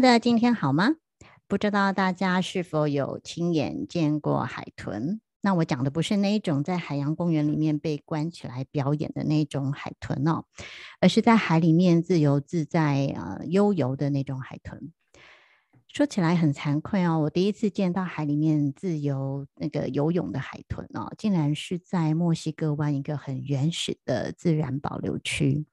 [0.00, 0.96] 的，今天好吗？
[1.46, 5.20] 不知道大家是否有亲眼见过海豚？
[5.42, 10.44] 那我讲的不是那一种在海洋公园里面被关起来表演的那种海豚哦，
[11.00, 14.92] 而是在海里面自由自在呃悠游的那种海豚。
[15.88, 25.66] 说起来很惭愧哦，我第一次见到海里面自由那个游泳的海豚哦，竟然是在墨西哥湾一个很原始的自然保留区。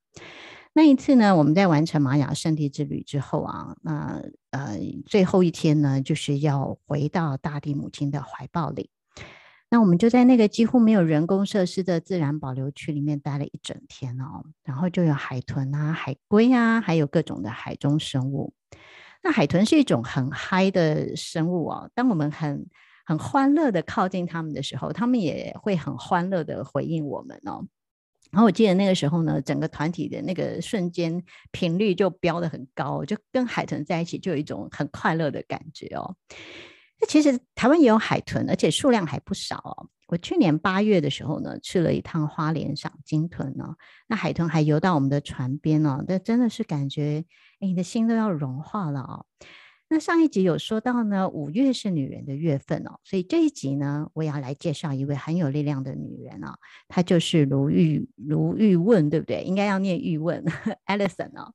[0.78, 8.92] 那一次呢，我们在完成玛雅圣地之旅之后啊，那呃最后一天呢，就是要回到大地母亲的怀抱里。
[9.72, 18.54] 那我们就在那个几乎没有人工设施的自然保留区里面待了一整天哦，然后就有海豚啊、海龟啊，还有各种的海中生物。
[19.24, 22.68] 那海豚是一种很嗨的生物哦，当我们很
[23.04, 27.66] 很欢乐的靠近它们的时候，它们也会很欢乐的回应我们哦。
[28.32, 36.16] 然后我记得那个时候呢，整个团体的那个瞬间频率就飙得很高，就跟海豚在一起就有一种很快乐的感觉哦。
[37.00, 39.90] 那其实台湾也有海豚，而且数量还不少哦。
[40.08, 43.76] 我去年八月的时候呢，去了一趟花莲赏鲸豚呢，
[44.08, 47.26] 那海豚还游到我们的船边哦，那真的是感觉，
[47.60, 49.26] 哎，你的心都要融化了哦。
[49.90, 56.54] 那上一集有说到呢，五月是女人的月份哦，所以这一集呢，我也要来介绍一位很有力量的女人哦，
[56.90, 59.44] 她就是卢玉卢玉问，对不对？
[59.44, 60.44] 应该要念玉问
[60.88, 61.54] ，Alison 哦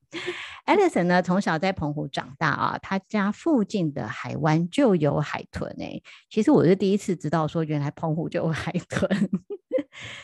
[0.65, 9.29] ，Alison 呢从小在澎湖长大啊，她家附近的海湾就有海豚诶，其实我是第一次知道说，原来澎湖就有海豚。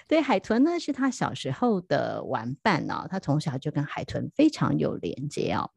[0.07, 5.69] 对，海豚呢是他小时候的玩伴哦，他从小就跟海豚非常有连接哦。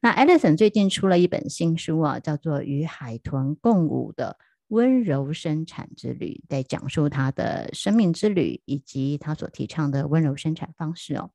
[0.00, 4.36] 那 Alison 最近出了一本新书啊，叫做《与海豚共舞的
[4.68, 11.30] 温柔生产之旅》，在讲述他的生命之旅以及他所提倡的温柔生产方式哦。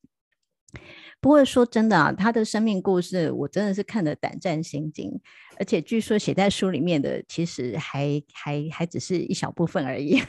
[1.22, 5.10] 不过说真的啊，他的生命故事我真的是看得胆战心惊，
[5.58, 10.20] 而且据说写在书里面的其实还还还只是一小部分而已，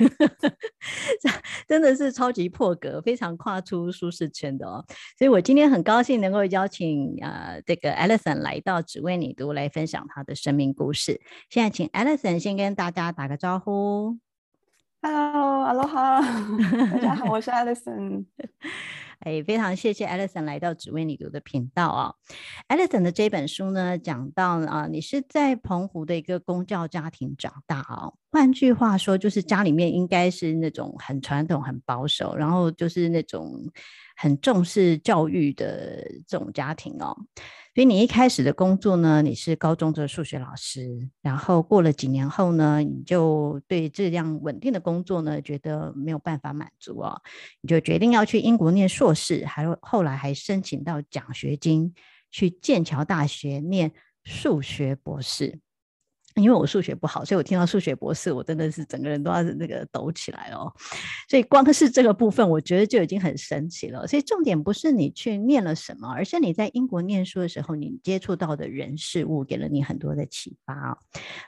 [1.67, 4.85] 真的是超级破格，非常跨出舒适圈的哦。
[5.19, 11.21] 所以我今天很高兴能够邀请呃这个 Alison 来到只为你读来分享他的生命故事。
[11.51, 14.19] 现在请 Alison 先跟大家打个招呼。
[15.03, 16.23] Hello，Aloha，
[16.93, 18.27] 大家好，我是 Alison。
[19.21, 22.15] 哎，非常谢谢 Alison 来到只为你读的频道啊、
[22.69, 28.15] Alison 的这本书呢，讲到啊，你是在澎湖的一个公教家庭长大啊、哦。
[28.31, 33.71] 换句话说，就是家里面应该是那种很传统、很保守，然后就是那种
[34.15, 37.17] 很重视教育的这种家庭哦。
[37.75, 47.21] 所以你一开始的工作呢，你是高中的数学老师，然后过了几年后呢，你就对这样稳定的工作呢，觉得没有办法满足哦，
[47.63, 51.93] 你就决定要去英国念硕士，还后来还申请到奖学金
[52.31, 53.91] 去剑桥大学念
[54.23, 55.59] 数学博士。
[56.35, 60.73] 因为我数学不好，所以我听到数学博士，我真的是整个人都要那个抖起来哦。
[61.29, 64.07] 所以光是这个部分，我觉得就已经很神奇了。
[64.07, 70.99] 所以重点不是你去念了什么，而是你在英国念书的时候，你接触到的人事物给了你很多的启发哦。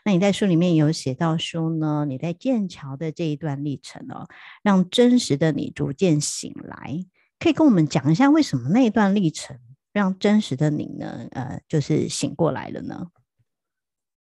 [0.05, 4.29] 那你在书里面有写到说呢，你在剑桥的这一段历程哦，
[4.63, 7.05] 让真实的你逐渐醒来。
[7.39, 9.59] 可以跟我们讲一下，为什么那一段历程
[9.93, 13.09] 让真实的你呢，呃，就是醒过来了呢？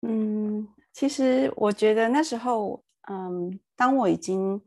[0.01, 4.59] 嗯，其实我觉得那时候，嗯，当我已经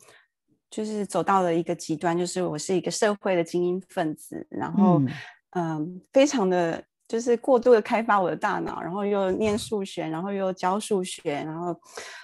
[0.70, 5.08] 就是走到了一个极端，就是我是一个社会的精英分子，然后，嗯，
[5.50, 11.75] 嗯，非常的就是过度的开发我的大脑，然后又念数学，然后又教数学，然后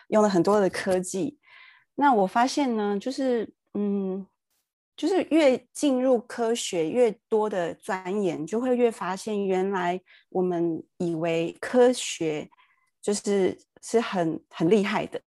[0.09, 1.37] 用了很多的科技。
[1.97, 4.25] 那我发现呢，就是，嗯，
[4.97, 12.49] 就是越进入科学，越多的钻研，就会越发现，原来我们以为科学。
[13.03, 15.21] 就是是很很厉害的，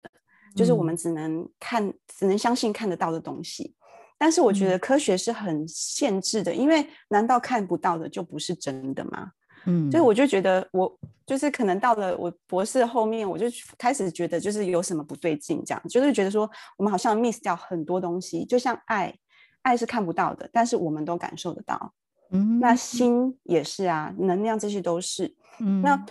[0.56, 3.76] 就是我们只能看，嗯、只能相信看得到的东西。
[4.18, 9.32] 但是我觉得科学是很限制的，嗯、因为难道看不到的就不是真的吗？
[9.66, 10.92] 嗯，所以我就觉得我
[11.26, 13.46] 就是可能到了我博士后面，我就
[13.78, 19.16] 开始觉得就是有什么不对劲，这样就是觉得说我们好像 miss 掉很多东西，就像爱，
[19.62, 21.94] 爱是看不到的，但是我们都感受得到。
[22.32, 25.36] 嗯，那心也是啊，能量这些都是。
[25.60, 26.06] 嗯，那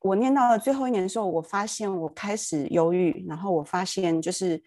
[0.00, 4.62] 我念到了最后一年的时候，我发现我开始忧郁，然后我发现就是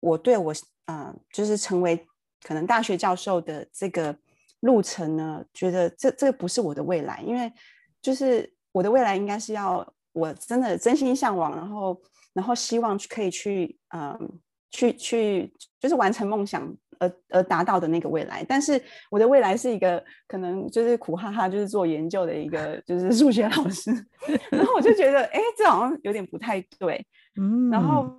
[0.00, 0.52] 我对我
[0.86, 2.06] 啊、就是成为
[2.42, 4.16] 可能大学教授的这个。
[4.60, 7.52] 路程呢，觉得这这个不是我的未来，因为
[8.00, 12.00] 就是我的未来应该是要我真的真心向往，然后
[12.32, 14.40] 然后希望可以去嗯
[14.70, 18.44] 去去就是完成梦想而而达到的那个未来。
[18.48, 18.80] 但是
[19.10, 23.90] 我的未来是一个可能就是苦哈哈就是做研究的一个就是数学老师，
[24.50, 27.06] 然后我就觉得哎，这好像有点不太对，
[27.36, 28.10] 嗯，然后。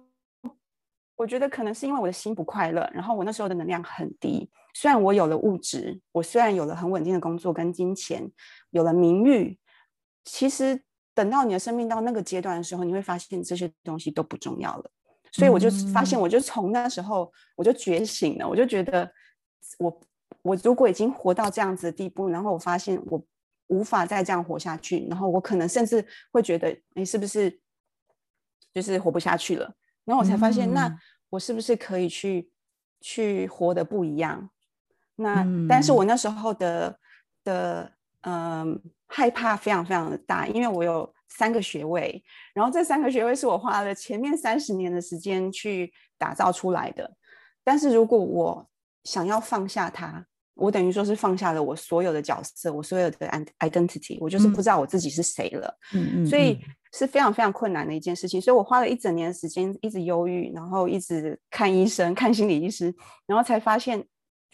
[1.18, 4.50] 我觉得可能是因为我的心不快乐，然后我那时候的能量很低。
[4.74, 8.30] 虽然我有了物质，我虽然有了很稳定的工作跟金钱，
[8.72, 9.58] 有了名誉，
[10.26, 10.78] 其实
[11.14, 14.92] 等到你的生命到那个阶段的时候，你会发现这些东西都不重要了。
[15.36, 19.12] 所以我就发现，我就从那时候我就觉醒了，我就觉得
[19.80, 20.02] 我
[20.44, 23.22] 我如果已经活到这样子的地步，然后我发现我
[23.68, 27.60] 无法再这样活下去，然后我可能甚至会觉得，你是不是
[28.74, 29.74] 就是活不下去了？
[30.06, 30.90] 然后我才发现，那
[31.32, 32.52] 我是不是可以去、嗯、
[33.02, 34.50] 去活得不一样？
[35.16, 37.00] 那、嗯、但是我那时候的
[37.44, 37.92] 的
[38.22, 42.24] 嗯、呃、害怕非常非常的大，因为我有三个学位，
[42.54, 47.16] 然后这三个学位是我花了前面三十年的时间去打造出来的。
[47.64, 48.68] 但是如果我
[49.04, 53.28] 想要放下它，我等于说是放下了我所有的角色，我所有的
[53.60, 55.78] identity，我就是不知道我自己是谁了。
[55.94, 56.60] 嗯嗯，所以。
[56.98, 62.86] 是非常非常困难的一件事情，所以我花了一整年的时间，一直忧郁，然后一直看医生、看心理医师，
[63.26, 64.02] 然后才发现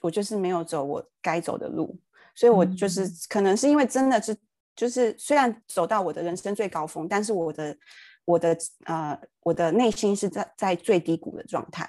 [0.01, 1.95] 我就是没有走我该走的路，
[2.33, 4.35] 所以我就是可能是因为真的是
[4.81, 7.77] 就是虽然走到我的人生最高峰，但是我的
[8.25, 11.87] 我的呃我的内心是在在最低谷的状态，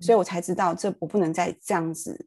[0.00, 2.26] 所以我才知道这我不能再这样子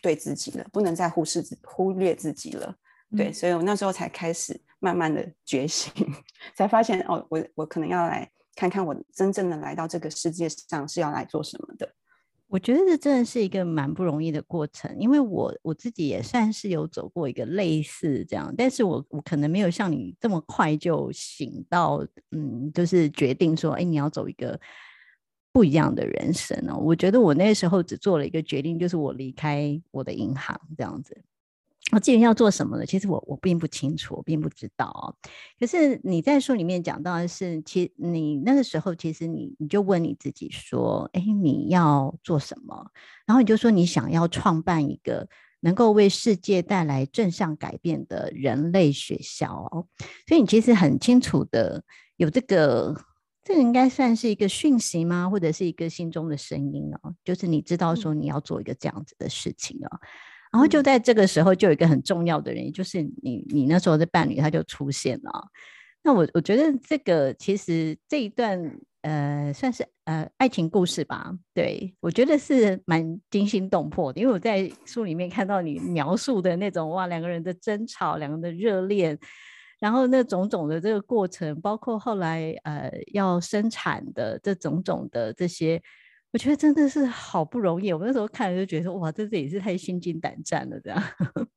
[0.00, 2.76] 对自己了，不能再忽视忽略自己了，
[3.16, 4.60] 对，所以我那时候才开始。
[4.78, 5.90] 慢慢的觉醒，
[6.54, 11.90] 才发现哦，我我可能要来看看，我真正的来到这个世界上是要来做什么的。
[12.48, 24.58] 我觉得这真的是一个蛮不容易的过程，因为我我自己也算是有走过一个类似这样，但是我我可能没有像你这么快就醒到，嗯，就是决定说，哎，你要走一个
[25.52, 26.76] 不一样的人生哦。
[26.78, 31.20] 我觉得我那时候只做了一个决定，就是我离开我的银行这样子。
[31.96, 32.84] 我至于要做什么呢？
[32.84, 35.16] 其实我我并不清楚，我并不知道哦。
[35.58, 42.90] 可是你在书里面讲到的是，其实你那个时候，其实你你就问你自己说：“哎，你要做什么？”
[43.24, 45.26] 然后你就说你想要创办一个
[45.60, 49.86] 能够为世界带来正向改变的人类学校哦。
[50.28, 51.82] 所以你其实很清楚的
[52.18, 52.94] 有这个，
[53.42, 55.30] 这个应该算是一个讯息吗？
[55.30, 57.14] 或者是一个心中的声音哦？
[57.24, 59.98] 就是你知道说你要做一个这样子的事情哦。
[60.52, 65.30] 然后就在这个时候，就有一个很重要的人，也就是你，你那时候的伴侣，他就出现了。
[66.02, 71.32] 那我我觉得这个其实这一段呃，算是呃爱情故事吧。
[71.52, 79.18] 对，我觉得是蛮惊心动魄的，因为我在书里面看到你描述的那种哇，两个人的争吵，两个人的热恋，
[79.80, 85.82] 然后那种种的这个过程，包括后来呃要生产的这种种的这些。
[86.36, 91.02] 我觉得真的是好不容易，我那时候看就觉得，哇，这这也是太心惊胆战了这样。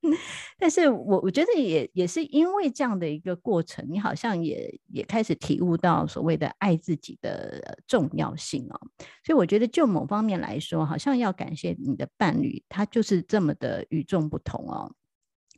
[0.57, 8.79] 但是我我觉得也也是因为这样的一个过程，你好像也也开始体悟到所谓的爱自己的重要性哦。
[9.21, 14.89] 所以我觉得就某方面来说，好像要感谢你的伴侣，他就是这么的与众不同哦。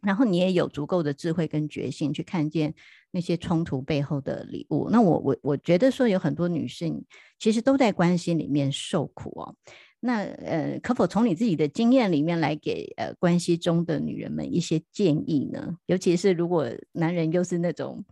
[0.02, 2.74] 然后你也有足够的智慧跟决心去看见
[3.12, 4.90] 那些冲突背后的礼物。
[4.90, 7.04] 那我我我觉得说有很多女性
[7.38, 9.56] 其实都在关系里面受苦哦。
[10.00, 15.78] 那呃，可否从你自己的经验里面来给呃关系中的女人们一些建议呢？
[15.86, 18.04] 尤其是如果男人又是那种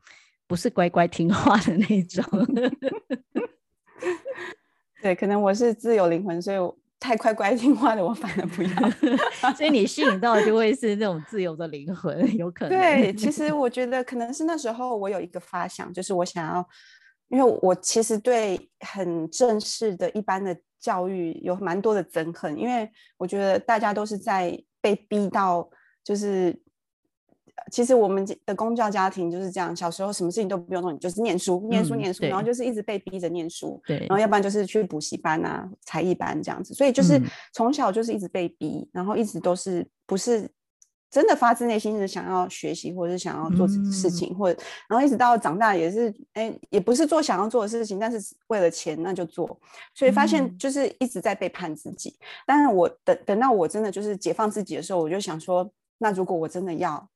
[0.48, 2.24] 不是乖乖听话的那种。
[5.01, 6.77] 对，可能我是自由灵魂，所以我。
[6.99, 8.69] 太快乖听话的，我反而不要。
[9.55, 12.77] 所以你吸引到的就会是那种自由的灵魂，有可能。
[12.77, 16.67] 对，其实我觉得可能是那时候我有一个发想，就是我想要，
[17.29, 25.69] 因为我其实对很正式的一般的教育有蛮多的憎恨，因为我觉得大家都是在被逼到，
[26.03, 26.61] 就是。
[27.71, 37.21] 其实我们的公教家庭就是这样，小时候什么事情都不用做，你就是念书、念书、念书，然后就是一直被逼着念书，对，然后要不然就是去补习班啊、才艺班这样子，所以就是
[37.53, 40.49] 从小就是一直被逼，然后一直都是不是
[41.11, 49.59] 真的发自内心是想要学习，或者是想要做事情，嗯、或者然后一直到长大也是，哎，也不是做想要做的事情，但是为了钱那就做，
[49.95, 52.09] 所以发现就是一直在背叛自己。
[52.19, 57.09] 嗯、但是我等等到我真的就是解放自己的时候，我就想说，那如果我真的要，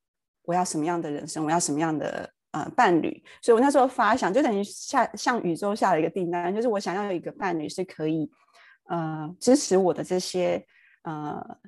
[0.44, 3.22] 我要什么样的人生，我要什么样的呃伴侣？
[3.42, 8.30] 所以我那时候发想，就等于下向宇宙下了一个订单，就是我想要有一个伴侣是可以
[8.88, 10.64] 呃支持我的这些
[11.02, 11.58] 呃。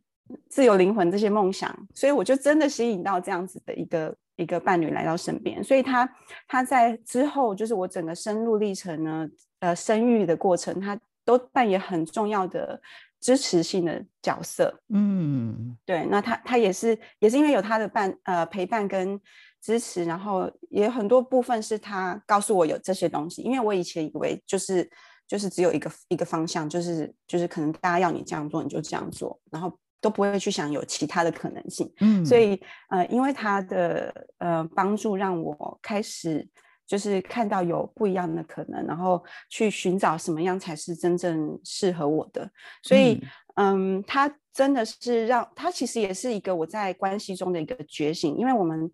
[0.51, 5.63] 自由灵魂这些梦想，所以我就真的吸引到这样子的一个一个伴侣来到身边。
[5.63, 6.17] 所以他
[6.49, 9.29] 他在之后就是我整个生路历程呢，
[9.61, 12.83] 呃，生育的过程，他都扮演很重要的
[13.27, 14.81] 支持性的角色。
[14.95, 16.07] 嗯，对。
[16.07, 19.21] 那他他也是也是因为有他的伴呃陪伴跟
[19.61, 24.89] 支持，然后也很多部分是他告诉我有这些东西，因为我以前以为就是
[25.27, 29.77] 就是只有一个一个方向，就是就是可能大家要你这样做，你就这样做，然后。
[29.99, 36.47] 都不会去想有其他的可能性，嗯，所以呃，因为他的呃帮助，让我开始
[36.87, 42.49] 就是看到有不一样的可能，然后去寻找什么样才是真正适合我的。
[42.83, 43.21] 所以，
[43.57, 48.91] 嗯，嗯，他真的是让他其实也是一个我在关系中的一个觉醒，因为我们。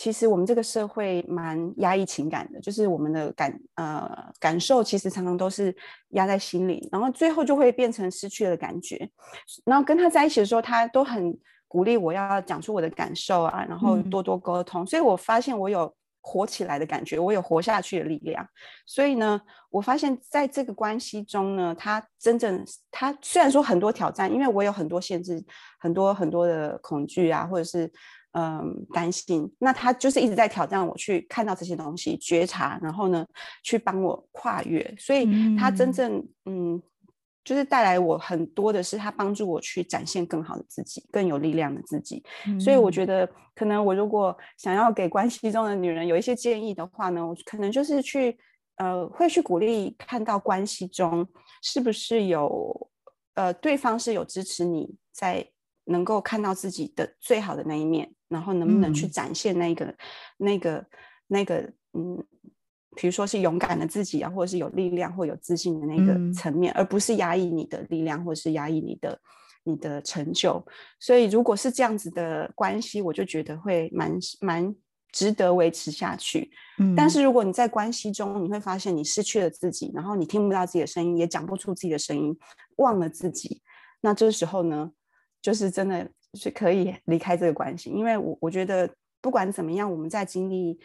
[0.00, 5.74] 其实我们这个社会蛮压抑情感的，就是我们的感呃感受，其实常常都是
[6.10, 9.10] 压在心里，然后最后就会变成失去了感觉。
[9.64, 14.84] 然后跟他在一起的时候，他都很鼓励我要讲出我的感受啊，然后多多沟通。
[14.84, 14.86] 嗯。
[14.86, 15.92] 所以我发现我有
[16.28, 18.46] 活起来的感觉，我有活下去的力量。
[18.84, 25.42] 所以呢，我发现在这个关系中呢，他真正他虽然说很多挑战，因为我有很多限制，
[25.80, 27.90] 很多很多的恐惧啊，或者是。
[28.32, 29.50] 嗯，担心。
[29.58, 33.26] 那他就是一直在挑战我，去看到这些东西，觉察，然后呢，
[33.64, 34.94] 去帮我跨越。
[34.98, 36.82] 所以他真正嗯，嗯，
[37.44, 42.22] 就是带来我很多的是，他帮助我去展现更好的自己，更有力量的自己。
[42.46, 48.38] 嗯、所以我觉得，可能我如果想要给关系中的女人有一些建议的话呢，我可能就是去
[48.76, 51.26] 呃，会去鼓励看到关系中
[51.62, 52.90] 是不是有
[53.34, 55.48] 呃，对方是有支持你在
[55.84, 58.12] 能够看到自己的最好的那一面。
[58.28, 59.96] 然后能不能去展现那个、嗯、
[60.36, 60.86] 那个、
[61.28, 61.60] 那个，
[61.94, 62.22] 嗯，
[63.00, 69.20] 比如说是勇敢的自己啊，或者是有力量或有自信的那个层面，嗯、而不是压抑你的力量，或者是压抑你的
[69.62, 70.60] 你的成就。
[70.98, 74.74] 所以，如果是这样子的关系，我就觉得会蛮蛮
[75.12, 76.50] 值得维持下去。
[76.80, 82.36] 嗯，但是如果你在关系中，你会发现你失去了自己，然后你听不到自己的声音，也讲不出自己的声音，
[82.78, 83.62] 忘了自己，
[84.00, 84.90] 那这时候呢，
[85.40, 86.10] 就是真的。
[86.34, 88.88] 是可以离开这个关系，因为我我觉得
[89.22, 90.78] 不管怎么样，我们在经历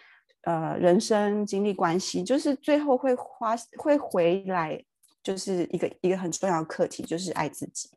[0.43, 4.81] 呃人生经历关系，就是最后会花会回来，
[5.21, 7.89] 就是一个一个很重要的课题，就是爱自己。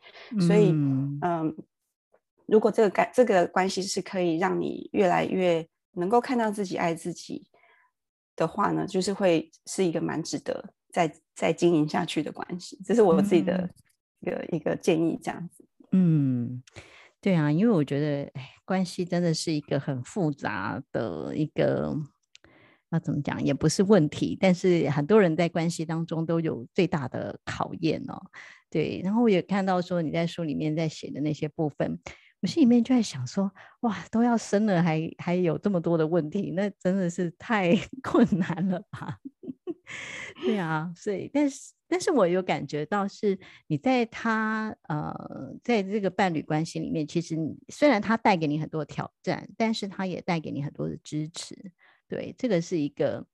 [0.46, 1.54] 所以嗯、呃，
[2.46, 7.46] 如果这个感这个关系是可以让你越来越能够看到自己爱自己
[8.34, 12.78] 的话呢，就是会是一个蛮值得再再经营下去的关系。
[12.84, 13.68] 这是我自己的
[14.20, 15.64] 一个、嗯、一个建议，这样子。
[15.92, 16.62] 嗯。
[17.18, 21.92] 对啊，因为我觉得，哎，关系真的是一个很复杂的一个，
[22.90, 28.20] 那怎么讲，也不是问题，但是很多人在关系当中都有最大的考验哦。
[28.70, 31.98] 对，然后我也看到说你在书里面在写的那些部分，
[32.40, 33.50] 我心里面就在想说，
[33.80, 39.18] 哇，都要生了还还有这么多的问题，那真的是太 困难了吧？
[40.44, 41.72] 对啊，所以但是。
[41.88, 43.38] 但是我有感觉到，是
[43.68, 45.14] 你在他呃，
[45.62, 47.36] 在这个伴侣关系里面，其实
[47.68, 51.54] 虽然他带给你很多挑战，但是他也带给你很多的支持。
[52.08, 53.26] 对，这个是一个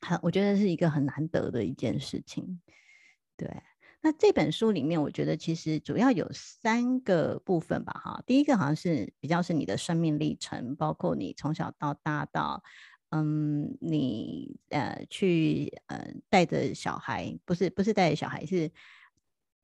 [0.00, 2.60] 很，我觉得是一个很难得的一件事情。
[3.36, 3.48] 对，
[4.00, 8.22] 那这本书里面，我觉得其实主要有三个部分吧，哈。
[8.26, 12.62] 第一个好像是比较是你的生命历程，包括你从小到大到。
[13.14, 18.72] 嗯，你呃去呃带着小孩，不是不是带着小孩，是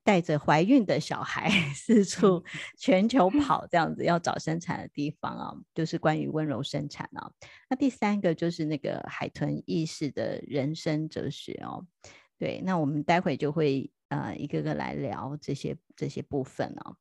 [0.09, 2.43] 带着怀孕的小孩 四处
[2.79, 7.29] 全球 跑，这样子要找生产的地方啊，就是关于温柔生产啊。
[7.69, 11.85] 那第三个就是那个海豚意识的人生哲学哦。
[12.39, 16.95] 对，那我们待会就会呃一个个来聊这些这些部分哦。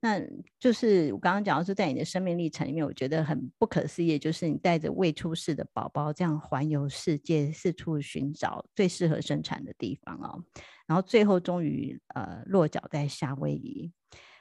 [0.00, 0.20] 那
[0.58, 10.42] 就是我刚刚讲到，是在你的生命历程里面，我觉得很不可思议，就是你带着未出世的宝宝这样环游世界，四处寻找最适合生产的地方哦。
[10.88, 13.92] 然后最后终于呃落脚在夏威夷。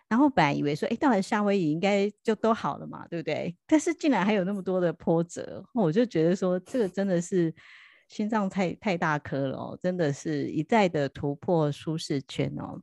[0.10, 3.56] 然后本来以为说，哎，到了夏威夷应该就都好了嘛，对不对？
[3.66, 7.54] 但是竟然还有那么多的波折，我就觉得说，这个真的是
[8.12, 12.82] 心脏太太大颗了哦，真的是一再的突破舒适圈哦。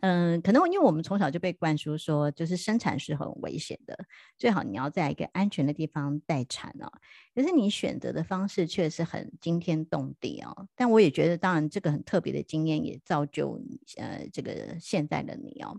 [0.00, 3.94] 嗯，可能因为我们从小就被灌输说，就是生产是很危险的，
[4.38, 6.90] 最好你要在一个安全的地方待产哦。
[7.34, 10.66] 可是你选择的方式却是很惊天动地哦。
[10.74, 13.60] 但我也觉得，当然这个很特别的经验也造就
[13.98, 15.78] 呃这个现在的你哦。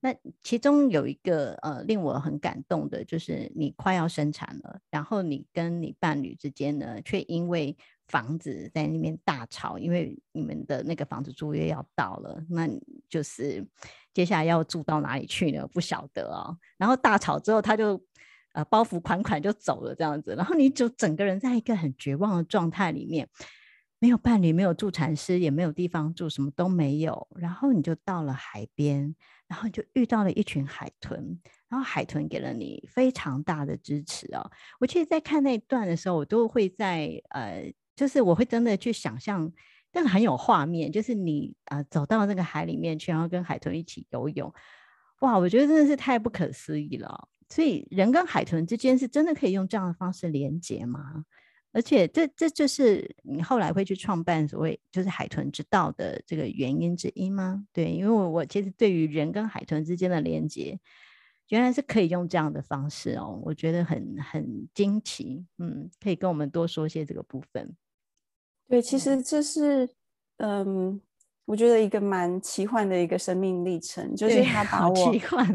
[0.00, 7.74] 那其中有一个呃令我很感动的，就是你快要生产了，然后你跟你伴侣之间呢，却因为
[8.08, 12.68] 房子在那边大吵，因为你们的那个房子租约要到了，那
[13.08, 13.66] 就是
[14.12, 15.66] 接下来要住到哪里去呢？
[15.68, 16.56] 不晓得哦。
[16.76, 17.98] 然后大吵之后，他就
[18.52, 23.26] 呃包袱款款就走了这样子，然后你就整个人在一个很绝望的状态里面，
[23.98, 27.26] 没有伴侣，没有助产师，也没有地方住，什么都没有。
[27.36, 29.16] 然后你就到了海边，
[29.48, 34.50] 然后就遇到了一群海豚，然后海豚给了你非常大的支持哦。
[34.78, 37.72] 我其实，在看那段的时候，我都会在呃。
[37.96, 39.50] 就是我会真的去想象，
[39.90, 44.52] 但是很有画面，就是你啊、走到那个海里面去，然后跟海豚一起游泳，
[45.20, 47.28] 哇，我觉得真的是太不可思议了。
[47.48, 51.24] 所以人跟海豚之间是真的可以用这样的方式连接吗？
[51.72, 57.66] 而且这这就是你后来会去创办所谓就是海豚之道的这个原因之一吗？
[57.72, 60.78] 对，因为我我其实对于人跟海豚之间的连接。
[61.50, 67.76] 原来是可以用这样的方式哦，我觉得很很惊奇，嗯，可以跟我们多说些这个部分。
[68.74, 69.88] 对，其实这是，
[70.38, 71.00] 嗯，
[71.44, 74.94] 我觉得一个蛮奇幻的一个生命历程，就是他把我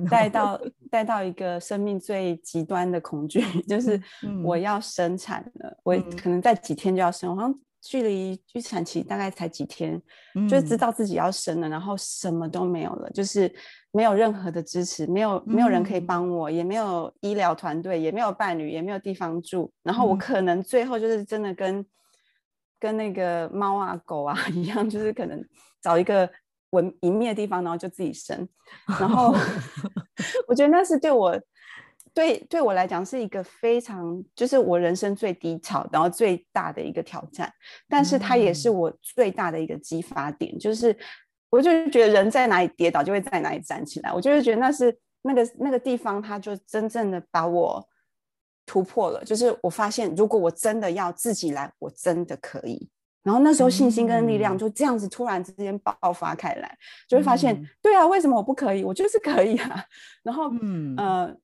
[0.10, 1.22] 带到、哦、 带到。
[1.22, 4.02] 一个生命最极端的恐惧， 就是
[4.42, 10.02] 我要生产了，嗯、我可能在几天就要生，好像距离预产期大概才几天，
[10.36, 13.54] 嗯、就知道自己要生了，然后什么都没有了，就是。
[13.92, 19.74] 没有任何的支持，没有没有人可以帮我，嗯、也没有医疗团队，也没有伴侣，也没有地方住。
[19.82, 21.86] 然后我可能最后就是真的跟、嗯、
[22.80, 25.44] 跟那个猫啊狗啊 一样，就是可能
[25.82, 26.30] 找一个
[26.72, 28.48] 文隐秘的地方，然后就自己生。
[29.00, 29.34] 然后
[30.48, 31.40] 我觉得那是对我
[32.14, 37.52] 对对我来讲是一个非常就是我人生最低潮，然后最大的一个挑战。
[37.88, 40.96] 但是它也是我最大的一个激发点，就是。
[41.52, 44.14] 我就是觉得人在哪里跌倒，就会在哪里站起来。
[44.14, 47.84] 我就是觉得那是那个那个地方，它就真正的把我
[48.70, 49.24] 突破了。
[49.26, 52.88] 就是我发现，如果我真的要自己来，我真的可以。
[53.24, 56.78] 然后那时候信心跟力量就这样子突然之间爆发开来，
[57.08, 58.84] 就会发现，嗯、对啊，为什么我不可以？
[58.84, 59.84] 我就是可以啊。
[60.22, 61.36] 然后，嗯呃，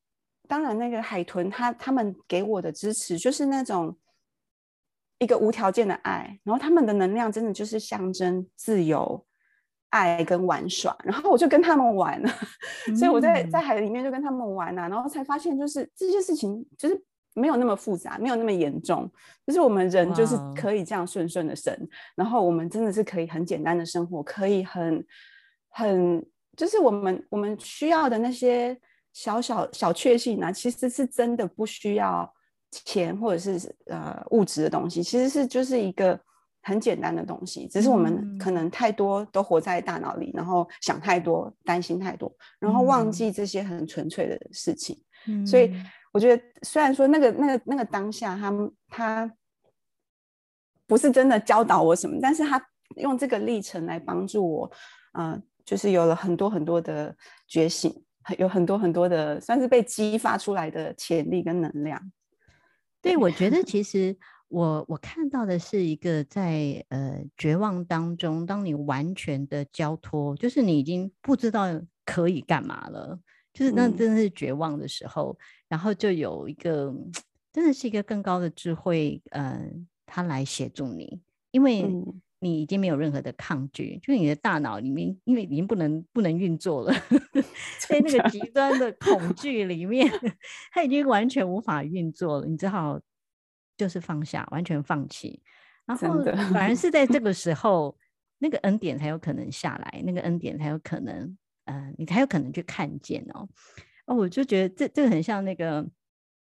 [0.47, 3.97] 当然那个海豚，他他们给我的支持就是那种
[5.17, 6.39] 一个无条件的爱。
[6.43, 9.25] 然后他们的能量真的就是象征自由。
[9.91, 12.29] 爱跟玩耍，然后我就跟他们玩了，
[12.89, 17.01] 嗯、 所以我在在海里面就跟他们玩啊，然后才发现就是这些事情就是
[17.36, 19.08] 没有那么复杂，没有那么严重，
[19.45, 25.06] 就是我们人就是可以这样顺顺的生，哇然后我们真的是可以很简单的生活，可以很
[25.69, 26.26] 很
[26.58, 28.76] 就是我们我们需要的那些
[29.13, 32.28] 小小小确幸啊，其实是真的不需要
[32.71, 36.19] 钱或者是呃物质的东西，其实是就是一个。
[36.67, 45.00] 很简单的东西，只是我们可能太多都活在大脑里，嗯、然后想太多，担心太多，然后忘记这些很纯粹的事情。
[45.28, 45.71] 嗯、所以
[46.15, 48.49] 我觉得，虽然说那个、那个、那个当下他，
[48.88, 49.36] 他他
[50.88, 54.71] 不是真的教导我什么，但是他用这个历程来帮助我，
[55.12, 57.13] 呃，就是有了很多很多的
[57.49, 57.93] 觉醒，
[58.38, 61.99] 有很多很多的算是被激发出来的潜力跟能量。
[63.01, 64.17] 对，对我觉得其实。
[64.47, 71.65] 我我看到的是一个在呃绝望当中，当你完全的交托，就是你已经不知道
[72.06, 73.19] 可以干嘛了，
[73.56, 76.94] 就是那真的是绝望的时候，嗯、然后就有一个
[77.52, 79.60] 真的是一个更高的智慧，呃，
[80.06, 81.86] 他来协助你，因为
[82.39, 86.94] 你已经没有任何的抗拒，就是你的大脑里面，因为已经不能不能运作了，
[87.89, 90.08] 在那个极端的恐惧里面，
[90.72, 93.00] 它已经完全无法运作了，你只好。
[93.78, 95.41] 就是放下，完全放弃，
[95.86, 97.20] 然后反而是在这。
[97.20, 97.94] 个时候，
[98.38, 103.47] 那个恩典才有可能下来，那个恩典才有可能，呃，你才有可能去看见哦。
[104.06, 105.82] 哦，我就觉得这这个很像那个，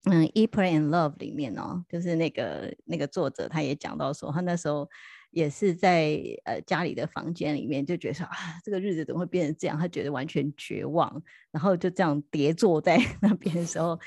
[0.04, 4.88] 嗯，《E Play and Love》里面哦，就是那个那个作者他也讲到说，他那时候
[5.30, 9.78] 也是在呃家里的房间里面，就觉得说啊，这个日子怎么会变成这样？
[9.78, 13.98] 他觉得完全绝望，然后就这样叠坐在那边的时候，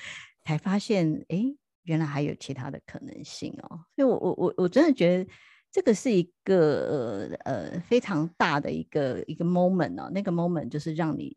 [0.44, 1.56] 才发现，哎。
[1.86, 5.30] 原来还有其他的可能性哦，所以我我我我真的觉得
[5.74, 11.36] 这个是一个呃呃非常大的一个一个 moment 哦，那个 moment 就是让你，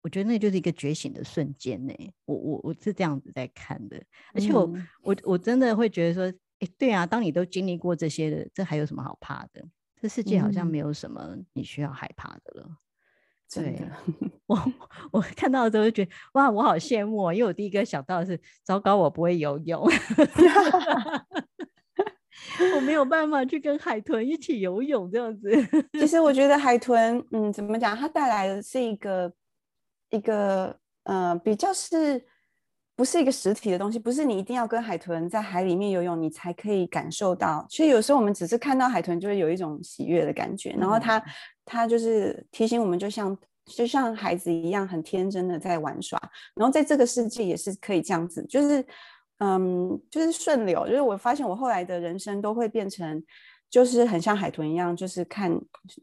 [0.00, 1.92] 我觉得那就是一个觉醒的瞬间呢。
[2.24, 6.24] 我我我是这样子在看的，而且我、嗯、我我真的会觉得说，
[6.60, 9.62] 哎，对啊，当你都经历过这些的，这还有什么好怕的？
[10.00, 12.68] 这世界好像没有什么你需要害怕的了。
[13.46, 13.86] 真的，
[14.46, 14.58] 我
[15.12, 19.86] 我看到的时候就觉得哇，我好羡慕，因为我第一个想到的是，糟糕，我不会游泳，
[22.76, 25.50] 我没有办法去跟海豚一起游泳这样子。
[25.98, 29.32] 其实我觉得海豚，嗯，怎么讲，它带来的是一个
[30.10, 32.24] 一个呃，比较是。
[32.96, 37.66] 不是一个实体的东西，不是你一定要跟海豚在海里面游泳，你才可以感受到。
[37.68, 40.70] 其实有时候我们只是看到海豚，就会有一种喜悦的感觉。
[40.78, 41.20] 然后它，
[41.64, 46.16] 它就是提醒我们，就像就像孩子一样，很天真的在玩耍。
[46.54, 48.86] 然后在这个世界也是可以这样子，就是
[49.38, 50.86] 嗯，就是顺流。
[50.86, 53.22] 就是我发现我后来的人生都会变成。
[53.70, 55.50] 就是很像海豚一样，就是看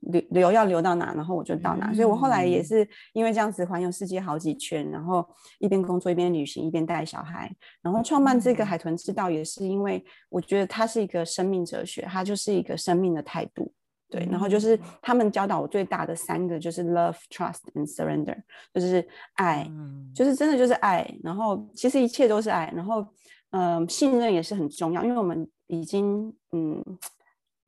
[0.02, 1.90] 流流要流到哪，然后我就到哪。
[1.90, 5.26] 嗯、所以我后来也是因为这样子环游世界好几圈，然后
[5.58, 7.50] 一边工作一边旅行一边带小孩，
[7.82, 13.72] 然后创办这个海豚之道也是因为我觉得它是一个生命哲学，它就是一个生命的态度。
[14.10, 18.36] 对，然后就是他们教导我最大的三个就是 love, trust and surrender，
[18.74, 21.10] 就是爱，嗯、就是真的就是爱。
[21.24, 22.70] 然后其实一切都是爱。
[22.76, 23.08] 然后嗯、
[23.52, 26.84] 呃，信任也是很重要，因为我们已经嗯。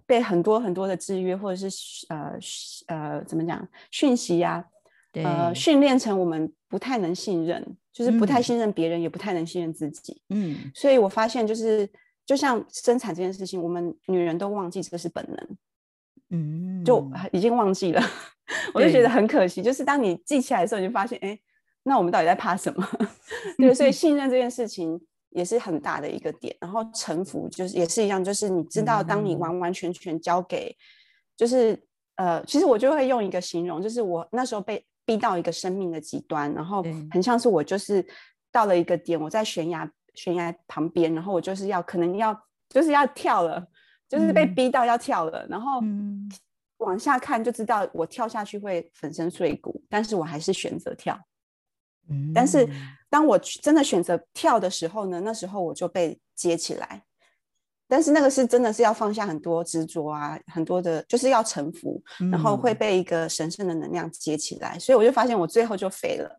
[0.05, 2.37] 被很多很多的制约，或者是呃
[2.87, 4.63] 呃怎么讲讯息呀、
[5.13, 10.21] 呃训练成我们不太能信任，就是不太信任别人，嗯、也不太能信任自己。
[10.27, 11.89] 嗯，所以我发现就是
[12.25, 15.57] 就像生产这件事情，我们女人都忘记这是本能，
[16.31, 18.01] 嗯，就已经忘记了，
[18.75, 19.63] 我就觉得很可惜。
[19.63, 21.39] 就是当你记起来的时候，你就发现，哎，
[21.83, 22.85] 那我们到底在怕什么？
[23.57, 24.99] 对，所以 信任这件事情。
[25.33, 30.75] 也是很大的一个点，然后臣服就是也是一样，就是你知道，当你完完全全交给，
[31.35, 31.81] 就是
[32.15, 38.05] 呃，其实我就会用一个形容，就是我那时候被逼到一个生命的极端，然后很像是我就是
[38.51, 42.33] 到了一个点，我在悬崖悬崖旁边，然后我就是要可能要
[42.69, 43.65] 就是要跳了，
[44.07, 45.81] 就是被逼到要跳了，然后
[46.77, 51.19] 往下看就知道我跳下去会粉身碎骨，但是我还是选择跳。
[52.33, 52.67] 但是
[53.09, 57.03] 当我真的选择跳的时候呢，那时候我就被接起来。
[57.87, 64.79] 但是那个是真的是要放下很多执着啊，很多的就是要臣服，然后会被一个神圣的能量接起来。
[64.79, 66.29] 所以我就发现我最后就飞了，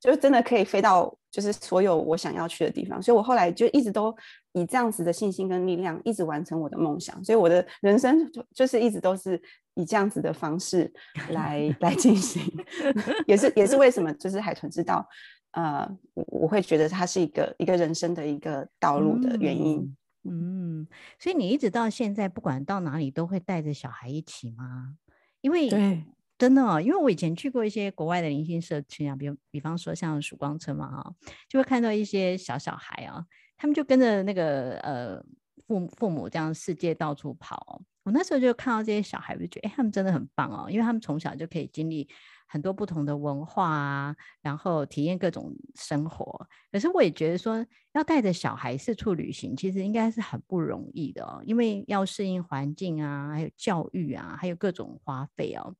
[0.00, 3.00] 就真的可以飞到就是所有我想要去的地方。
[3.00, 4.12] 所以我后来就一直都
[4.54, 7.22] 以这样子的信心跟力量，一直完成我的梦想。
[7.22, 9.40] 所以我的人生就就是一直都是。
[9.74, 10.92] 以这样子的方式
[11.30, 12.42] 来来进行，
[13.26, 15.06] 也是也是为什么就是海豚之道，
[15.52, 19.78] 呃，我我会觉得它是一个一个人生的一个道路的原因。
[20.24, 24.96] 嗯，嗯，所以你一直到现在，不管到哪里都会带着小孩一起吗？
[25.40, 26.04] 因为对，
[26.38, 31.14] 真的哦，因为我以前去过一些国外的灵性社区啊，比如比方说像曙光村嘛，哈，
[31.48, 33.24] 就会看到一些小小孩啊，
[33.56, 35.22] 他们就跟着那个呃
[35.66, 37.82] 父父母这样世界到处跑。
[38.04, 42.06] 我那时候就看到这些小孩，我就觉得，哎，他们真的很棒哦，因为他们从小就可以经历
[42.46, 46.46] 很多不同的文化啊，然后体验各种生活。
[46.70, 47.64] 可是我也觉得说，
[47.94, 55.74] 要带着小孩四处旅行，其实应该是很不容易的哦，因为要适应环境啊，还有教育啊，还有各种花费哦。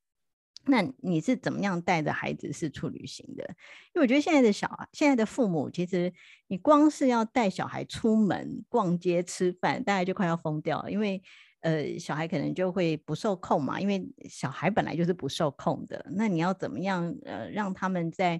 [0.66, 3.44] 那你是怎么样带着孩子四处旅行的？
[3.92, 6.10] 因为我觉得现在的小孩，现在的父母，其实
[6.46, 11.22] 你光是要带小孩出门逛街、吃饭，大概就快要疯掉了，因为。
[11.64, 16.05] 呃，小孩可能就会不受控嘛，因为小孩本来就是不受控的。
[16.14, 18.38] 那你要怎么样呃，让他们在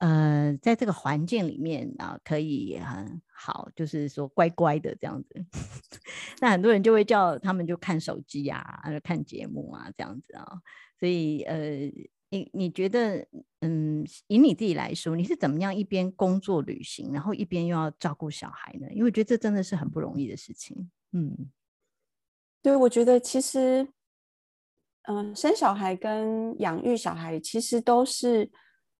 [0.00, 5.46] 呃，在这个环境里面啊，可以很好，就是说乖乖的这样子。
[6.42, 10.60] 那很多人就会叫他们就看手机啊，看节目啊，这样子啊。
[10.98, 11.90] 所以呃，
[12.28, 13.26] 你你觉得
[13.60, 18.86] 嗯，以你自己来说，你是怎么样一边工作旅行，然后一边又要照顾小孩呢？
[18.92, 20.90] 因为我觉得这真的是很不容易的事情。
[21.12, 21.50] 嗯。
[22.62, 23.82] 对，我觉得其实，
[25.08, 28.50] 嗯、呃，生小孩跟养育小孩其实都是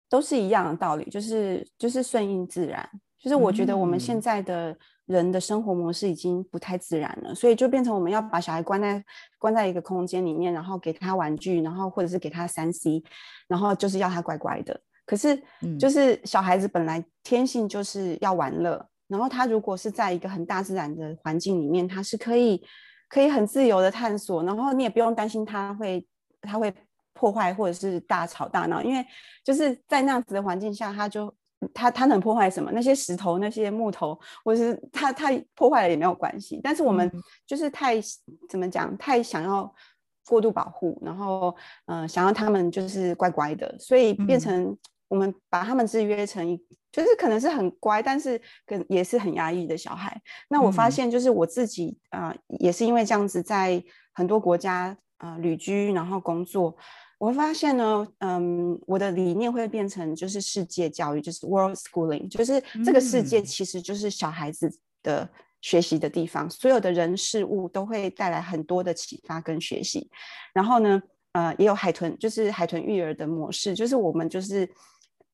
[0.08, 2.88] 都是一样的道理，就是就是顺应自然。
[3.22, 9.04] 就是我觉得我们现在的人的生活模式已经不太自然了，嗯、所以就变成我们要把小孩关在
[9.38, 13.02] 关在一个空间里面，然后给他玩具，然后或者是给他三 C，
[13.46, 14.80] 然后就是要他乖乖的。
[15.04, 15.38] 可是，
[15.78, 22.64] 就是小孩子本来天性就是要玩乐，然后他如果是在一个很大自然的环境里面，他是可以。
[23.10, 26.06] 可以很自由的探索，然后你也不用担心他会
[26.40, 26.72] 他会
[27.12, 29.04] 破坏或者是大吵大闹，因为
[29.44, 31.34] 就是在那样子的环境下，他就
[31.74, 32.70] 他他能破坏什么？
[32.72, 36.60] 那些石头、那些木头，或者是他他破坏了也没有关系。
[36.62, 37.10] 但是我们
[37.44, 38.96] 就是太、嗯、怎么讲？
[38.96, 39.74] 太想要
[40.28, 41.54] 过度保护，然后
[41.86, 46.64] 嗯、呃，想要他们就是乖乖的，所以变成我们把他们制约成一。
[46.92, 50.20] 就是可能是很乖，但是跟也是很压抑的小孩。
[50.48, 56.76] 那我发现，就是我自己啊、也是因为这样子，在很多国家啊、呃、旅居，然后工作，
[57.18, 64.70] 我发现呢，嗯，我的理念会变成就是世界教育，就是 world schooling，就是这个世界其实就是小孩子
[65.02, 65.28] 的
[65.60, 70.10] 学习的地方，嗯、所有的人事物都会带来很多的启发跟学习。
[70.52, 71.00] 然后呢，
[71.32, 74.68] 呃，也有海豚，就是海豚育儿的模式，就是我们就是，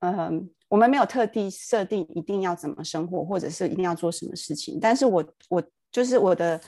[0.01, 6.61] 嗯，我们没有特地设定一定要怎么生活，或者是一定要做什么事情，但是我我就是我的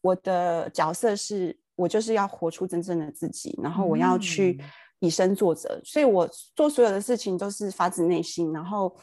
[0.00, 1.56] 我的角色是。
[1.74, 4.60] 我就是要活出真正的自己，然后我要去
[5.00, 8.94] 以身作则，嗯、所以我做所有的事情都是发自内心，然后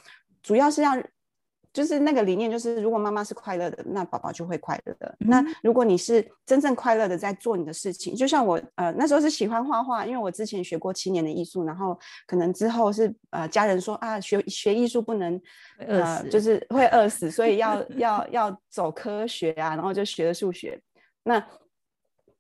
[0.44, 1.04] 主要是让，
[1.72, 5.16] 就是那个理念，就是如果妈妈是快乐的，那宝宝就会快乐的。
[5.20, 15.40] 嗯、那如果你是真正快乐的在做你的事情，就像我呃那时候是喜欢画画，因为我之前学过七年的艺术，然后可能之后是呃家人说啊学学艺术不能
[15.78, 20.82] 呃就是会饿死，所以要要要走科学啊，然后就学了数学，
[21.24, 21.46] 那。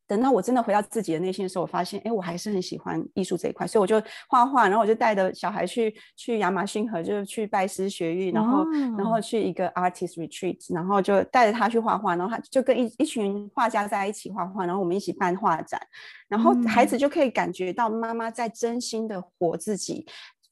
[0.09, 8.67] 等到我真的回到自己的内心的时候，我发现，哎，我还是很喜欢艺术这一块，所以我就画画，然后我就带着小孩去去亚马逊河，就是去拜师学艺，然后、哦、
[8.97, 15.79] 然后去一个 artist retreat，然后就带着他去画画，然后他就跟一一群画家在一起画画，然后我们一起办画展，
[16.27, 20.07] 然后孩子就可以感觉到妈妈在真心的活自己，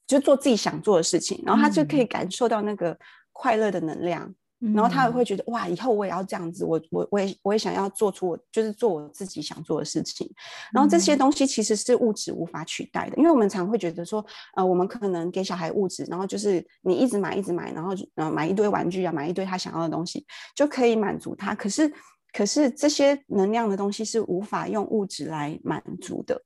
[0.06, 2.96] 就做自己想做的事情，然后他就可以感受到那个
[3.32, 4.32] 快乐的能量。
[4.74, 10.28] 然后他也会觉得哇，以后我也要这样子，我我我也我也想要做出我就是做我自己想做的事情。
[10.72, 14.24] 然后这些东西其实是物质无法取代的，因为我们常会觉得说，
[14.56, 21.54] 呃，我们可能给小孩物质，然后就是你一直买一直买，然后呃买一堆玩具啊，买一堆他想要的东西就可以满足他。
[21.54, 21.92] 可是
[22.32, 26.42] 可是这些能量的东西是无法用物质来满足的。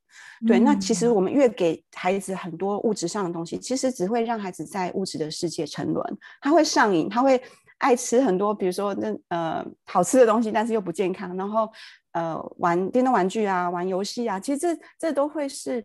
[0.46, 7.40] 对，那其实我们越给孩子很多物质上的东西，其实只会让孩子在物质的世界沉沦，他会上瘾，他会。
[7.82, 11.36] 爱吃很多，比如说那呃好吃的东西，但是又不健康。
[11.36, 11.68] 然后
[12.12, 15.84] 呃玩电动玩具啊，玩游戏啊，其实这这都会是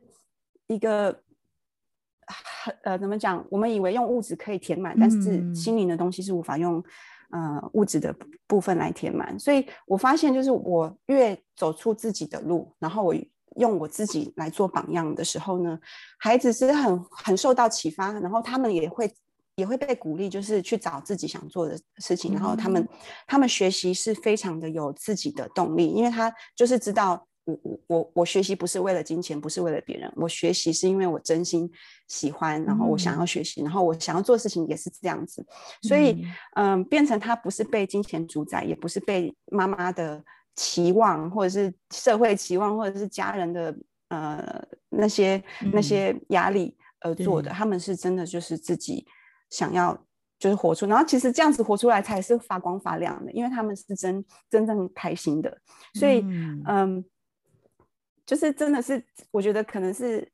[0.67, 1.23] 一个
[2.83, 3.43] 呃怎么讲？
[3.49, 6.83] 我们以为用物质可以填满，但是心灵的东西是无法用
[7.31, 9.37] 呃物质的部分来填满。
[9.39, 13.15] 所以我发现，就是我越走出自己的路，然后我
[13.55, 15.79] 用我自己来做榜样的时候呢，
[16.19, 19.11] 孩子是很很受到启发，然后他们也会。
[19.57, 22.87] 也会被鼓励，就是去找自己想做的事情，然后他们，
[23.25, 31.67] 他们学习是非常的有自己的动力，因为他就是知道我我我我学习不是为了金钱，不是为了别人，我学习是因为我真心
[32.07, 35.43] 喜欢，然后我想要学习，然后我想要做事情也是这样子，
[35.81, 40.23] 所以嗯、呃，变成他不是被金钱主宰，也不是被妈妈的
[40.55, 43.75] 期望，或者是社会期望，或者是家人的
[44.09, 45.43] 呃那些
[45.73, 49.07] 那些压力而做的，他们是真的就是自己。
[49.49, 49.97] 想要
[50.39, 55.57] 就是活出，然后其实这样子活出来才是发光发亮的，因为他们是真真正开心的，
[55.95, 57.05] 所以嗯，嗯，
[58.25, 60.31] 就是真的是我觉得可能是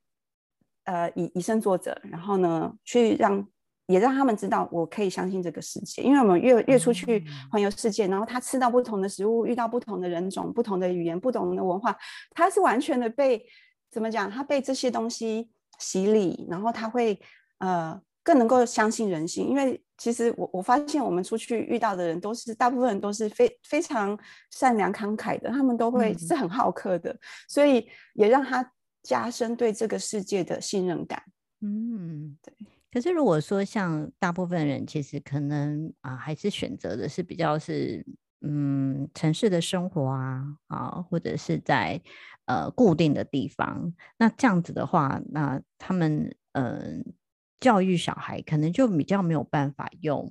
[0.84, 3.46] 呃以以身作则，然后呢去让
[3.86, 11.96] 也让他们知道我可以相信这个世界，因为我们越越出去环游世界，然后他吃到不同的食物，遇到不同的人种、不同的语言、不同的文化，
[12.32, 13.42] 他是完全的被
[13.90, 14.30] 怎么讲？
[14.30, 17.18] 他被这些东西洗礼，然后他会
[17.58, 17.98] 呃。
[18.24, 24.18] 更能够相信人性，因为其实我我发现我们出去遇到的人都是大部分人都是非非常
[24.50, 31.22] 善良慷慨的，他们都会是很好客的，嗯、所以也让他加深对这个世界的信任感。
[31.60, 32.52] 嗯，对。
[32.90, 38.06] 可是如果说像大部分人其实可能啊，还是选择的是比较是
[38.40, 42.00] 嗯城市的生活啊啊，或者是在
[42.46, 47.04] 呃固定的地方，那这样子的话，那他们嗯。
[47.04, 47.14] 呃
[47.64, 50.30] 教育小孩可能就比较没有办法用，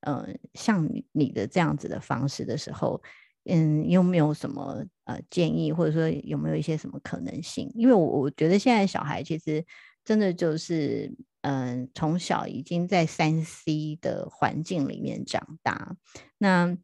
[0.00, 3.00] 呃，像你的这样子的方式的时候，
[3.46, 7.72] 嗯，有没有什么呃建议，或者说有没有一些什么可能性？
[7.74, 9.64] 因为我我觉得现在小孩其实
[10.04, 15.96] 真的就是，嗯、从小已经在三 C 的环境里面长大，
[16.36, 16.76] 那。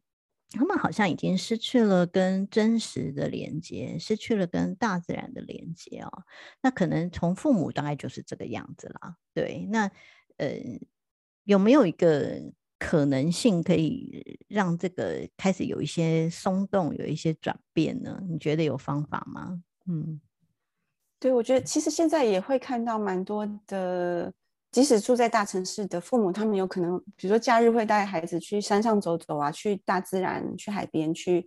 [0.51, 6.23] 他们好像已经失去了跟真实的连接，失去了跟大自然的连接哦。
[6.61, 9.15] 那可能从父母大概就是这个样子啦。
[9.33, 9.89] 对，那
[10.37, 10.49] 呃，
[11.45, 18.21] 有没有一个可能性可以让这个开始有一些松动，有一些转变呢？
[18.29, 19.63] 你觉得有方法吗？
[19.87, 20.19] 嗯，
[21.19, 24.33] 对，我觉得其实现在也会看到蛮多的。
[24.71, 31.45] 即使住在大城市的父母，他们有可能，比如说假日会带孩子去山上走走啊，去大自然，去海边，去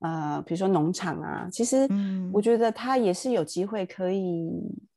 [0.00, 1.48] 呃，比如说农场啊。
[1.52, 1.88] 其实，
[2.32, 4.50] 我觉得他也是有机会可以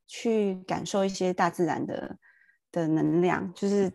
[0.07, 2.17] 去感受一些大自然的
[2.71, 3.91] 的能量，就是。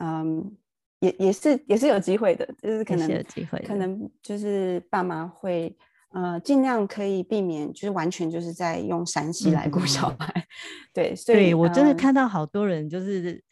[0.00, 0.56] 嗯，
[1.00, 5.76] 也也是也是有机会的，就是可能有机会，可能就是爸妈会
[6.12, 10.32] 呃，尽量可以避免，就是完全就是在用山西来顾小孩。
[10.36, 10.42] 嗯、
[10.92, 13.42] 对，所以我真的看到好多人就是，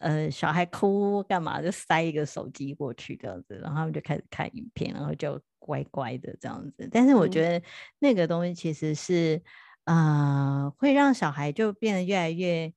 [0.00, 6.88] 呃，小孩哭干嘛就塞一个手机过去这样子，然后他们就开始看影片，然后就乖乖的这样子。
[6.90, 7.64] 但是我觉得
[7.98, 9.40] 那个东西其实是，
[9.84, 12.72] 嗯、呃，会让小孩就变得越来越。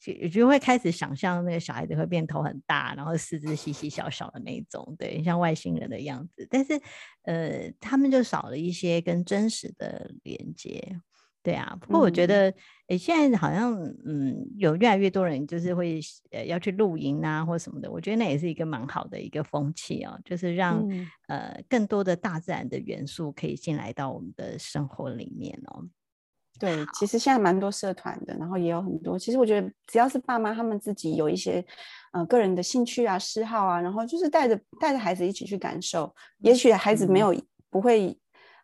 [0.00, 6.48] 就就会开始想象那个小孩子会变头很大，然后四肢细细小小的那种，对，像外星人的样子。
[6.50, 6.80] 但是，
[7.24, 10.98] 呃，他们就少了一些跟真实的连接，
[11.42, 11.76] 对啊。
[11.78, 12.48] 不过我觉得，
[12.86, 13.74] 哎、嗯，现在好像，
[14.06, 17.90] 嗯，有越来越多人就是会呃要去露营啊，或什么的。
[17.90, 25.86] 我觉得那也是一个蛮好的一个风气哦，就是让、嗯、呃更多的大自然的元素可以进来到我们的生活里面哦。
[26.60, 29.18] 对，其实现在蛮多社团的，然后也有很多。
[29.18, 31.64] 其实我觉得，只要是爸妈他们自己有一些，
[32.12, 36.14] 呃，个人的兴趣啊、嗜好啊，然后就是带着带着孩子一起去感受。
[36.40, 38.14] 也许孩子没有、嗯、不会，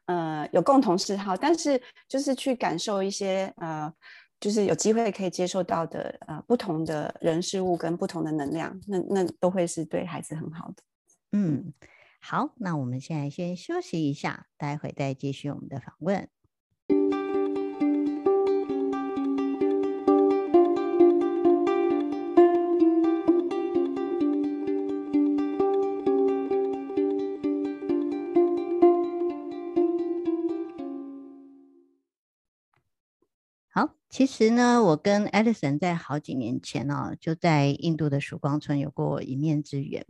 [0.05, 3.91] 呃，有共同嗜好，但是就是去感受一些，呃，
[4.39, 10.83] 就是有机会可以接受到的，呃，不同的人事物跟不同的能量，那那都会是对孩子很好的。
[11.33, 11.73] 嗯，
[12.21, 16.29] 好，那我们现在先休息一下，待会再继续我们的访问。
[34.09, 40.07] 其实呢，我跟 Alison 在好几年前哦，就在印度的曙光村有过一面之缘。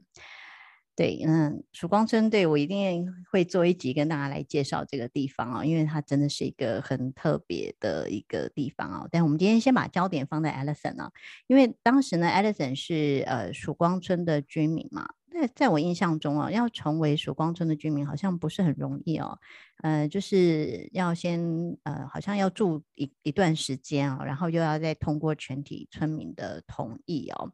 [0.95, 9.09] 对，嗯，曙光村对我一定会做一集跟大家来介绍这个地方哦，因为它真的是一个很特别的一个地方哦。
[9.11, 11.13] 但我们今天先把焦点放在 Alison 哦，
[11.49, 15.07] 因为当时呢，Alison 是呃曙光村的居民嘛。
[15.37, 19.39] 在在我印象中啊，要成为曙光村的居民好像不是很容易哦，
[19.83, 21.41] 呃，就是要先
[21.85, 27.53] 呃，好像要住一一段时间哦，然后又要再通过全体村民的同意哦。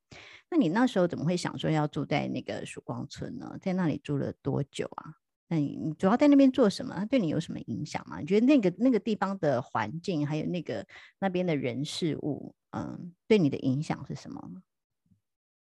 [0.50, 3.56] 那你那时候怎么会想说要住在那个曙光村呢？
[3.60, 5.14] 在那里住了多久啊？
[5.48, 6.94] 那你主要在那边做什么？
[6.96, 8.20] 它对你有什么影响吗？
[8.20, 10.86] 你觉得那个那个地方的环境，还有那个
[11.18, 14.50] 那边的人事物，嗯，对你的影响是什么？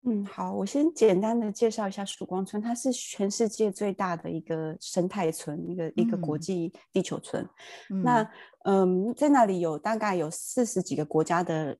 [0.06, 7.42] 嗯，好，我先简单的介绍一下曙光村，它是全世界最大的一个生态村，一个、嗯、一个国际地球村。
[7.88, 8.30] 嗯、那
[8.64, 11.74] 嗯，在那里有大概有四十几个国家的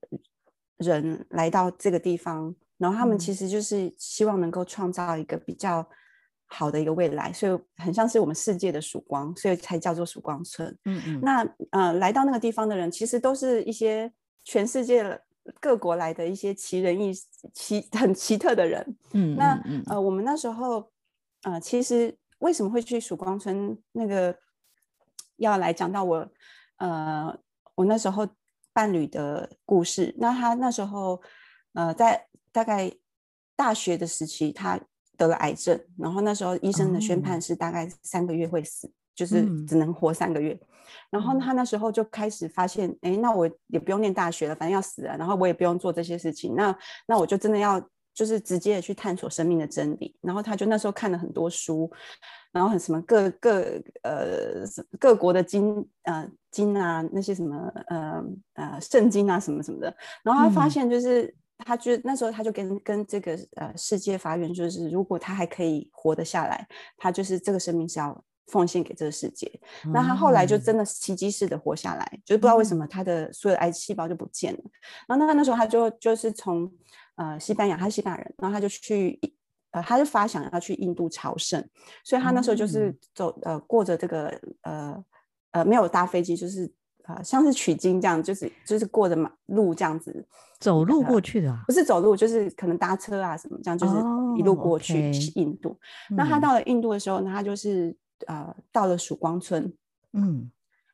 [0.77, 5.87] 人来到这个地方，然后他们其实就是希望能够创造一个比较
[6.47, 10.75] 好的一个未来，所以很像是我们世界的曙光，所以才叫做曙光村。
[10.85, 11.19] 嗯嗯。
[11.21, 14.11] 那呃，来到那个地方的人，其实都是一些
[14.43, 15.21] 全世界的。
[15.59, 17.13] 各国来的一些奇人异
[17.53, 20.91] 奇 很奇特的人，嗯，那呃，我们那时候
[21.43, 23.77] 呃，其实为什么会去曙光村？
[23.91, 24.37] 那个
[25.37, 26.27] 要来讲到我
[26.77, 27.37] 呃，
[27.75, 28.27] 我那时候
[28.73, 30.13] 伴侣的故事。
[30.17, 31.21] 那他那时候
[31.73, 32.91] 呃，在大概
[33.55, 34.79] 大学的时期，他
[35.17, 38.91] 得了癌症，然后那时候医生的宣判是大概三个月会死。
[39.15, 40.67] 就是只能活三个月，嗯、
[41.09, 47.81] 然后他那时候就开始发现，哎、嗯，那我也不用念大学了，反正要死了，然后我也不用做这些事情，那那我就真的要
[48.13, 50.15] 就是直接的去探索生命的真理。
[50.21, 51.91] 然后他就那时候看了很多书，
[52.51, 53.61] 然后很什么各各
[54.03, 54.63] 呃
[54.99, 61.33] 各国的经呃经啊那些什么呃呃圣经啊什么什么的，然后他发现就是、嗯、
[61.65, 66.67] 他就那时候他就跟跟这个呃世界发愿，就是如果他还可以活得下来，
[66.97, 68.23] 他就是这个生命是要。
[68.47, 69.51] 奉献给这个世界，
[69.91, 74.59] 那他后来就真的奇迹似的活下来，嗯、就是不知道为什么他的所有癌细胞就不见了。
[74.59, 74.71] 嗯、
[75.07, 76.71] 然后那那时候他就就是从
[77.15, 79.19] 呃西班牙，他是西班牙人，然后他就去
[79.71, 81.59] 呃他就发想要去印度朝圣，
[82.03, 84.31] 所以他那时候就是走、嗯、呃过着这个
[84.61, 85.03] 呃
[85.51, 86.71] 呃没有搭飞机，就是
[87.05, 90.23] 呃像是取经这样，就是就是过着马路这样子
[90.59, 93.95] 走路过去的、啊呃，不是走路，就是可能搭车啊什么这样，就是
[94.37, 95.75] 一路过去印度。
[96.11, 97.97] 那他到了印度的时候，那他就是。
[98.27, 99.73] 呃，到了曙光村，
[100.13, 100.49] 嗯，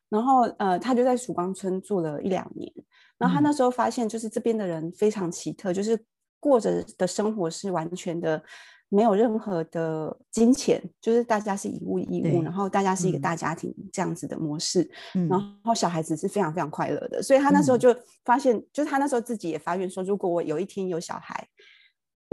[0.08, 2.72] 然后呃，他就在曙光村住了一两年。
[3.18, 5.98] 然后他那时候发现，就是这边的人非常奇特，嗯、就是
[6.40, 8.42] 过着的生活是完全的
[8.88, 14.90] 没有任何的金钱，就是大家是以物易物，然后大家是一个大家庭这样子的模式。
[15.14, 17.94] 嗯、然后小孩子是非常非常快乐的，所以他那时候就
[18.24, 21.48] 发现，嗯、就是他那时候自己也发愿说，如果我有一天有小孩，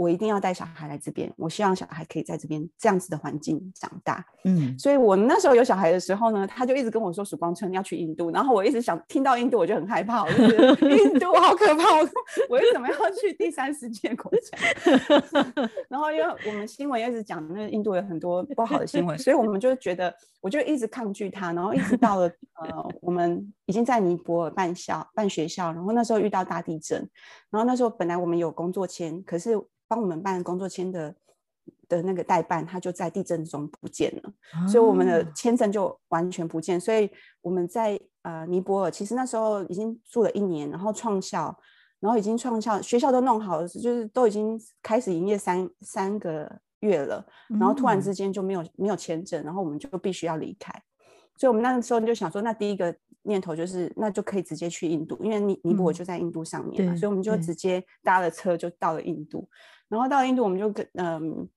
[0.00, 4.24] 我一定要带小孩来这边，我希望小孩可以在这边这样子的环境长大。
[4.44, 12.08] 嗯，所以我那时候有小孩的时候呢，他就一直跟我说曙光村要去印度，然后我一直想听到印度我就很害怕，我就觉得 印度好可怕，我
[12.48, 14.56] 我为什么要去第三世界国家？
[15.90, 22.26] 然后因为我们新闻一直讲那印度有很多不好的新闻，所以我们就觉得我就一直抗拒他，然后一直到了
[22.62, 26.98] 呃，我们已经在尼泊尔办校办学校，然后那时候遇到大地震，
[27.50, 29.58] 然后那时候本来我们有工作签，可是。
[29.90, 31.12] 帮我们办工作签的
[31.88, 36.78] 的那个代办，他就在地震中不见了，哦、所以我们的签证就完全不见。
[36.78, 37.10] 所以
[37.42, 41.52] 我们在呃尼泊尔，其实那时候已经住了一年，然后创校，
[41.98, 46.48] 然后已经创校，学校都弄好了，就是都已经开始营业三三个
[46.78, 47.26] 月了，
[47.58, 50.72] 然后突然之间就没有、嗯、没有签证，然后我们就必须要离开。
[51.36, 59.48] 所以我们那个时候就想说，那第一个念头就是，那就可以直接去印度，因为尼尼泊尔就在印度上面嘛，嗯、所以我们就直接搭了车就到了印度。
[59.88, 61.48] 然后到了印度，我们就跟嗯，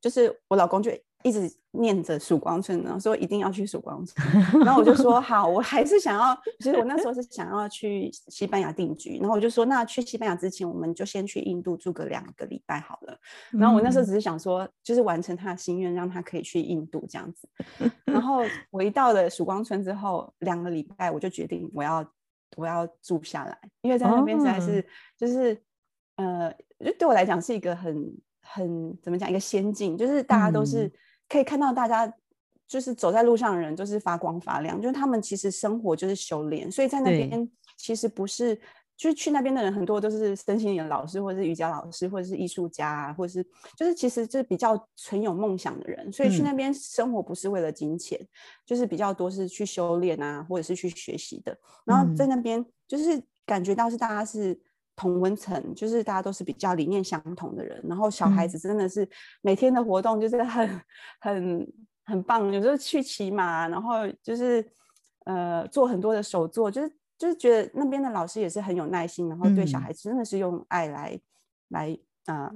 [0.00, 0.90] 就是我老公就
[1.24, 4.24] 一直念着曙光村，然后说一定要去曙光村。
[4.64, 9.18] 然后我就说 好，我还是想要，其实我那时候是想要去西班牙定居。
[9.18, 13.18] 然后我就说，那去西班牙之前，我们就先去印度住个两个礼拜好了。
[13.50, 17.48] 然后我那时候只是想说，就是完成他的心愿，让他可以去印度这样子。
[18.04, 22.06] 然后我一到了曙光村之后，两个礼拜我就决定我要
[22.56, 24.86] 我要住下来，因为在那边实在是
[25.18, 25.58] 就是
[26.16, 26.54] 呃。
[26.84, 30.92] 就对我来讲是一个很很怎么讲一个仙境，就是大家都是
[31.28, 32.12] 可以看到大家
[32.66, 38.54] 就是走在路上的人都是发光发亮，就是他们其实生活就是修炼，所以在那边其实不是
[38.96, 43.46] 就是去那边的人很多都是身心灵老师或者是瑜伽老师或者是艺术家啊，或者是
[43.76, 48.28] 就是其实就是比较存有梦想的人，所以去那边生活不是为了金钱，嗯、
[48.64, 54.58] 就是比较多是去修炼啊，或者是去学习的，然后在那边就是感觉到是大家是。
[54.96, 59.08] 同温层就是大家都是比较理念相同的人，然后小孩子真的是
[59.42, 60.80] 每天的活动就是很、嗯、
[61.20, 61.72] 很
[62.04, 64.64] 很棒，有时候去骑马，然后就是
[65.24, 71.20] 呃做很多的手作，就是就是觉得那边的老师也是很有耐心，然后对小孩子真的是用爱来、嗯、
[71.68, 72.46] 来啊。
[72.46, 72.52] 呃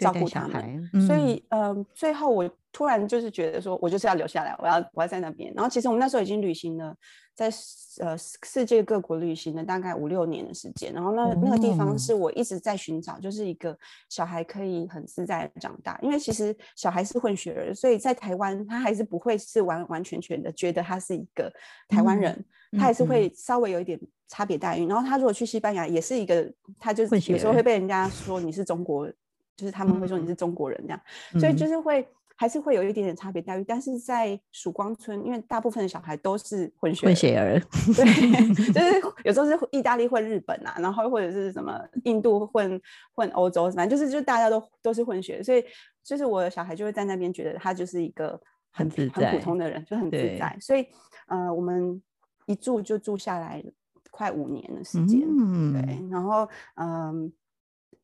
[0.00, 5.52] 照顾他们，嗯、所以呃，最后我突然就是觉得说，我就是要留下来，我要我要在那边。
[5.54, 6.94] 然后其实我们那时候已经旅行了，
[7.34, 7.50] 在
[7.98, 10.92] 呃世界各国旅行了大概五六年的时间。
[10.92, 13.76] 然后那那个地方是我一直在寻找，就是一个
[14.08, 15.98] 小孩可以很自在的长大。
[16.00, 21.52] 因为其实小孩是混血儿，所以在台湾他还是不会是完完全全的觉得他是一个
[21.88, 22.32] 台湾人，
[22.72, 24.86] 嗯、他还是会稍微有一点差别待遇。
[24.86, 29.10] 然后他如果去西班牙，也是一个，他就是有时候会被人家说你是中国。
[29.56, 30.98] 就是他们会说你是中国人这样，
[31.34, 32.08] 嗯、所以就是会
[32.40, 33.64] 还是会有一点点差别待遇。
[33.64, 37.60] 但是在曙光村，因为大部分的小孩都是混血混血儿，
[37.94, 38.02] 对，
[38.72, 42.80] 就是有时候是意大利混日本啊，然后或者是什么印度混
[43.12, 45.62] 混欧洲，反正就是就大家都都是混血，所以
[46.02, 50.56] 就是我的小孩就会在那边觉得他就是一个很很，很普通的人，就很自在。
[50.62, 50.86] 所以
[51.26, 52.02] 呃，我们
[52.46, 53.62] 一住就住下来
[54.10, 57.30] 快五年的时间，嗯、对，然后嗯、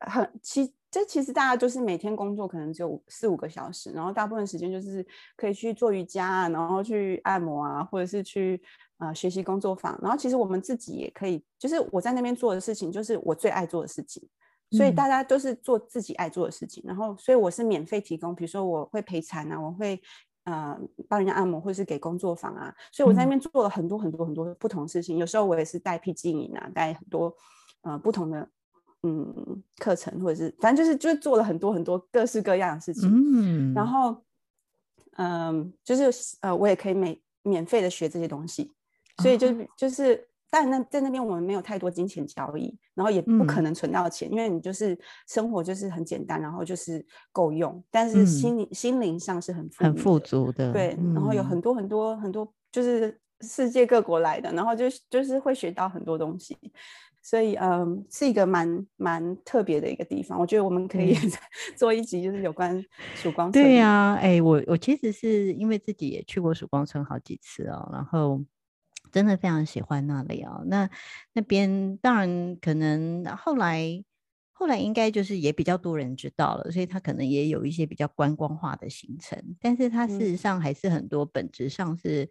[0.00, 0.70] 呃，很其。
[0.96, 8.58] 这其实大家就是每天工作可能只有四五个小时，然后大部分时间就是可以去做瑜伽啊，然后去按摩啊，或者是去
[8.96, 9.98] 啊、呃、学习工作坊。
[10.00, 14.26] 然后其实我们自己也可以，就是我在那边做的事情就是我最爱做的事情，
[14.70, 16.82] 所以大家都是做自己爱做的事情。
[16.86, 20.00] 嗯、然后所以我是免费提供，比如说我会陪产啊，我会
[20.44, 20.80] 呃
[21.10, 22.74] 帮人家按摩，或者是给工作坊啊。
[22.90, 25.18] 所以我在那边做了很多很多很多不同的事情。
[25.18, 27.36] 有时候我也是带僻静营啊，带很多
[27.82, 28.48] 呃不同的。
[29.06, 34.20] 嗯，课程或者是反正就是就是做了很多很多各式各样的事情，嗯，然后
[35.16, 38.72] 嗯，就是呃，我也可以免免费的学这些东西，
[39.22, 44.98] 所以就、哦、就是，但那在那边我们没有太多金钱交易，然后也不可能存到钱，嗯、因为你就是
[45.28, 56.58] 生活就是很简单，然后就是够用，但是心灵、嗯、心灵上是很很富足的，对，嗯、然后有很多很多很多就是世界各国来的，然后就就是会学到很多东西。
[57.28, 60.38] 所以，嗯，是一个蛮蛮特别的一个地方。
[60.38, 61.12] 我觉得我们可以
[61.74, 62.80] 做一集，就是有关
[63.16, 63.64] 曙光村。
[63.64, 68.40] 对呀、啊，哎、欸，我我其实是因为自己也去过曙光村好几次哦，然后
[69.10, 70.62] 真的非常喜欢那里哦。
[70.66, 70.88] 那
[71.32, 74.04] 那边当然可能后来
[74.52, 82.30] 后来应该就是也比较多人知道了，所以它可能也有一些比较观光化的行程，但是它事实上还是很多本质上是。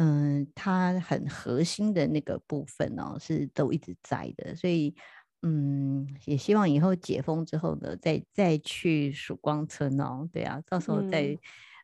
[0.00, 4.94] 嗯，它很核心的那个部分哦，是都一直在的，所以
[5.42, 11.36] 嗯，也希望以后解封之后呢，再再去曙光村哦，对啊，到时候再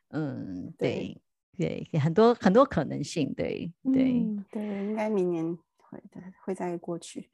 [0.09, 1.21] 嗯，嗯，对。
[1.57, 5.99] 对，对，很多很多可能性，对对、嗯、对，应该明年会
[6.45, 7.31] 会再过去，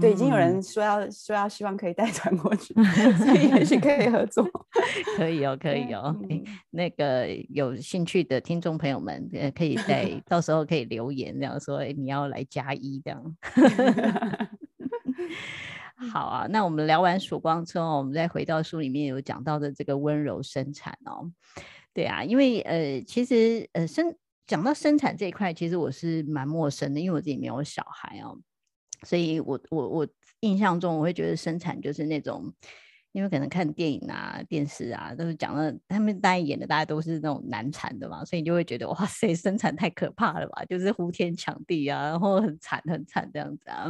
[0.00, 2.74] 对，已经有人说要说要希望可以带团过去，
[3.16, 4.44] 所以也许可以合作。
[5.16, 6.16] 可以哦， 可以哦。
[6.70, 13.36] 那个有兴趣的听众朋友们，呃，可以在到时候可以留言，这样说，欸、你要来加一这样。
[16.12, 21.30] 好啊，那我们聊完曙光车哦，我们再回到书里面有讲到的这个温柔生产哦。
[21.92, 24.12] 对啊，因为呃，其实呃生
[24.44, 28.36] 讲到生产这一块，其实我是蛮陌生的，因为我自己没有小孩哦，
[29.02, 30.08] 所以我我我
[30.40, 32.52] 印象中我会觉得生产就是那种，
[33.12, 43.84] 因为可能看电影啊、电视啊，都是讲的他们大家演的，大家都是那种难产的嘛，所以你就会觉得哇塞，生产太可怕了吧，就是呼天抢地啊，然后很惨很惨这样子啊，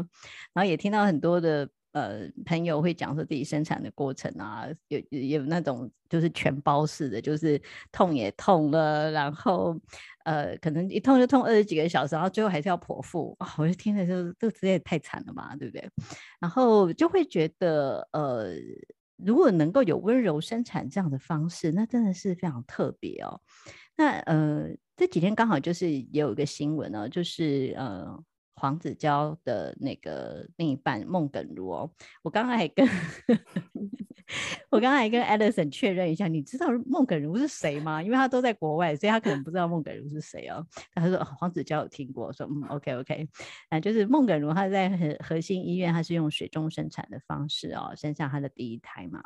[0.52, 1.68] 然后也听到很多的。
[1.94, 7.60] 呃，朋友会讲说自己生产的过程啊，有有那种就是全包式的，就是
[7.92, 9.80] 痛也痛了，然后
[10.24, 15.88] 呃，可能一痛就痛二十几个小时，然后最后还是要剖腹，哦，我就听着就这个实在太惨了嘛，对不对？
[16.40, 18.54] 然后就会觉得，呃，
[19.16, 23.40] 如果能够有温柔生产这样的方式，那真的是非常特别哦。
[23.96, 28.20] 那呃，这几天刚好就是也有一个新闻呢，就是呃。
[28.54, 31.90] 黄子佼的那个另一半孟耿如哦，
[32.22, 32.86] 我刚刚还跟
[34.70, 38.02] 我刚刚还跟 Alison 确认一下，你知道孟耿如是谁吗？
[38.02, 40.66] 因为他都在国外，所以他可能不知道孟耿如是谁哦。
[40.94, 43.28] 他说黄子佼有听过，说嗯 OK OK，
[43.68, 49.22] 啊就是孟耿如他在核核心医院，他是用水中生产的方式哦，生下他的第一胎嘛。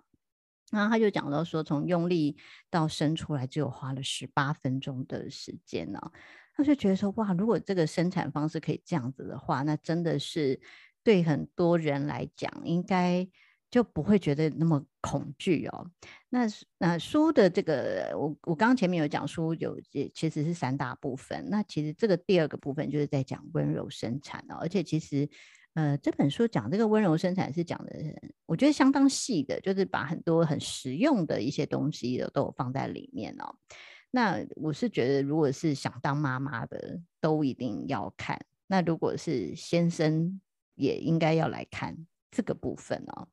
[0.71, 2.37] 然后他就讲到说，从用力
[2.69, 6.13] 到生出来，只有花了十八分钟的时间呢、哦。
[6.59, 10.61] 他就觉得说，哇，如果这个生产方式可以这样子的话，那真的是
[11.05, 13.25] 对很多人来讲，应该
[13.71, 15.89] 就不会觉得那么恐惧哦。
[16.31, 16.49] 那
[16.79, 19.81] 那书的这个，我我刚刚前面有讲书有，
[20.13, 21.49] 其实是三大部分。
[21.49, 25.31] 那其实这个第二个部分就是在讲温柔生产哦，而且其实
[25.75, 27.93] 呃这本书讲这个温柔生产是讲的，
[28.47, 33.55] 我觉得相当细的，就是把很多很实用的一些东西都有放在里面哦。
[34.11, 38.41] 那我是觉得，如果是想当妈妈的，都一定要看。
[38.67, 40.41] 那如果是先生，
[40.75, 41.95] 也应该要来看
[42.31, 43.29] 这个部分哦。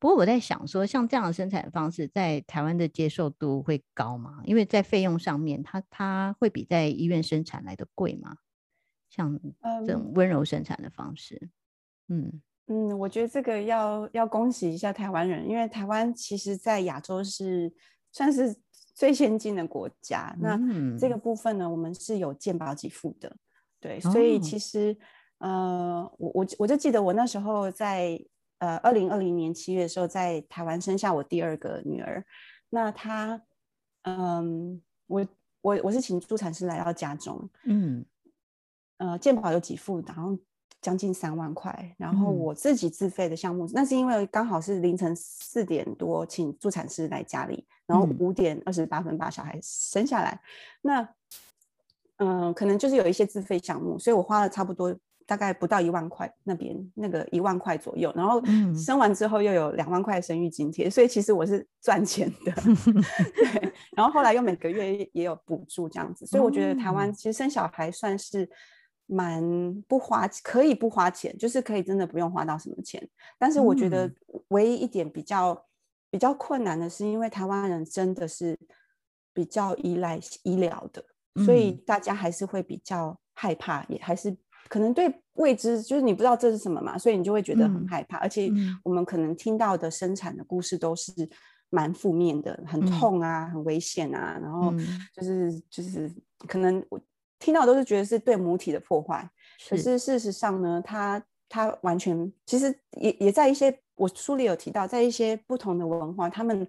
[0.00, 4.40] 不过我在想说，像这样的生产方式，在台湾的接受度会高吗？
[4.44, 8.36] 因为在费用上面，它它会比在医院生产来的贵吗？
[9.08, 9.40] 像
[9.86, 11.50] 这种温柔生产的方式，
[12.08, 17.72] 嗯嗯，我觉得这个要要恭喜一下台湾人，因为台湾其实在亚洲是
[18.10, 18.56] 算是。
[18.96, 20.58] 最先进的国家，那
[20.98, 23.36] 这个部分呢，我们是有健保给付的，
[23.78, 24.96] 对，所以其实，
[25.36, 28.18] 呃，我我我就记得我那时候在
[28.58, 32.24] 呃二零二零年七月的时候，在台湾生下我第二个女儿，
[32.70, 33.38] 那她，
[34.04, 35.26] 嗯，我
[35.60, 38.02] 我我是请助产师来到家中，嗯，
[38.96, 40.38] 呃，健保有给付，然后。
[40.86, 50.30] 将近三万块，然后我自己自费的项目，那、嗯、是因为刚好是凌晨四点多请助产师来家里，然后五点二十八分把小孩生下来。
[50.30, 50.40] 嗯、
[50.82, 51.00] 那
[52.18, 58.12] 嗯、呃，可能就是有一些自费项目，所以我花了差不多大概不到一万块，那边那个一万块左右。
[58.14, 58.40] 然后
[58.72, 62.52] 生完之后又有两万块生育津贴，所以其实我是赚钱的。
[63.34, 68.48] 对，然后后来又每个月也有补助这样子，所以我觉得台湾其实生小孩算是。
[69.06, 69.40] 蛮
[69.86, 73.08] 不花，可以不花钱，就是可以真的不用花到什么钱。
[73.38, 74.10] 但是我觉得
[74.48, 75.62] 唯一一点比较、嗯、
[76.10, 78.58] 比较困难的是，因为台湾人真的是
[79.32, 81.04] 比较依赖医疗的，
[81.36, 84.36] 嗯、所以大家还是会比较害怕，也还是
[84.68, 88.18] 可能对未知，就是你不知道这是什么嘛，所以你就会觉得很害怕。
[88.18, 88.50] 嗯、而且
[88.82, 91.12] 我们可能听到的生产的故事都是
[91.70, 94.74] 蛮负面的，很痛啊，嗯、很危险啊，然后
[95.14, 96.12] 就是就是
[96.48, 97.00] 可能我。
[97.38, 99.28] 听到都是觉得是对母体的破坏，
[99.68, 106.66] 可是事实上呢，它它完全其实也也在一些我书里有提到，在一些不同的文化，他们。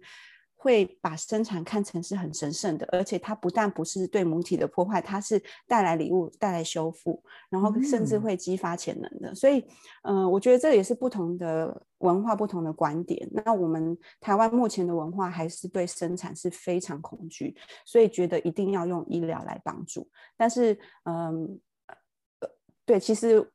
[0.60, 9.30] 会把生产看成是很神圣的，而且它不但不是对母体的破坏，它是带来礼物、带来修复，然后甚至会激发潜能的。
[9.30, 9.60] 嗯、所以，
[10.02, 13.30] 嗯、呃，我觉得这也是不同的文化、不同的观点。
[13.32, 17.56] 那我们台湾目前的文化还是对生产是非常恐惧，
[17.86, 20.10] 所以觉得一定要用医疗来帮助。
[20.36, 21.60] 但是，嗯，
[22.86, 23.50] 对，其实。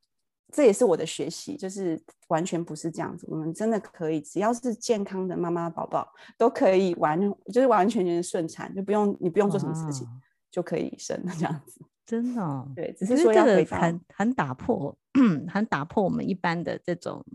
[0.53, 3.25] 这也是我的学习，就是完全不是这样子。
[3.27, 7.19] 我们真的可以，只要是健康的妈妈宝宝，都可以完，
[7.51, 10.07] 就是完完全全顺产，就不用你不用做什么事情，
[10.51, 11.81] 就可以生了这样子。
[12.05, 14.95] 真的、哦，对，只是说要这个很很打破，
[15.49, 17.25] 很打破我们一般的这种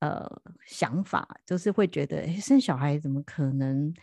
[0.00, 0.30] 呃
[0.66, 3.94] 想法，就是会觉得，哎，生小孩怎么可能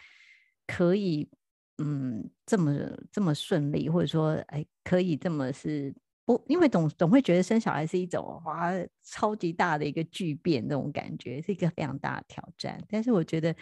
[0.65, 1.29] 可以
[1.77, 2.73] 嗯这么
[3.11, 5.93] 这么顺利，或者说，哎，可以这么是。
[6.29, 8.71] 不，因为总总会觉得生小孩是一种哇
[9.01, 12.79] 超级大的一个巨变，这种感觉是一个非常大的挑战。
[12.87, 13.55] 但是我觉得，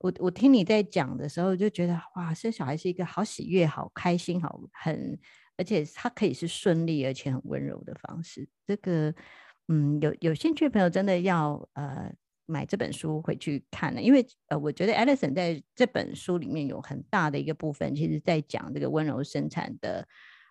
[0.00, 5.18] 我我听你在讲的时候，就觉得哇，生小孩是一个好喜悦、好开心、好很，
[5.56, 8.46] 而且它可以是顺利而且很温柔的方式。
[8.66, 9.14] 这个，
[9.68, 12.12] 嗯，有有兴趣的朋友真的要呃。
[12.46, 20.04] 买这本书回去看了，因为呃，我觉得 Alison 在这本书里面有很大的一个部分，其实在讲这个温柔生产的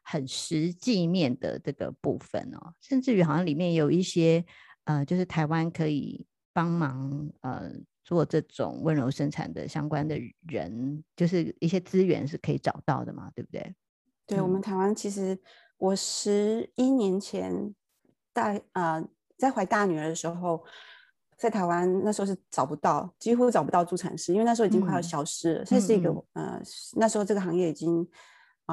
[0.10, 4.43] 很实际面的这个部分哦，甚至于好像里面有一些
[4.86, 7.72] 呃，就是台湾可以帮忙呃
[8.03, 13.76] 做这种温柔生产的相关的人，就是一些资源是可以找到的嘛，对不对？
[14.26, 15.39] 对，嗯、我们台湾其实
[15.78, 17.76] 我十一年前
[18.34, 19.07] 大啊、呃、
[19.38, 20.64] 在怀大女儿的时候。
[21.41, 25.64] 在台湾那时候是找不到，几乎找不到助产师，因为那时候已经快要消失了。
[25.64, 26.62] 这、嗯、是一个呃，
[26.97, 28.05] 那时候这个行业已经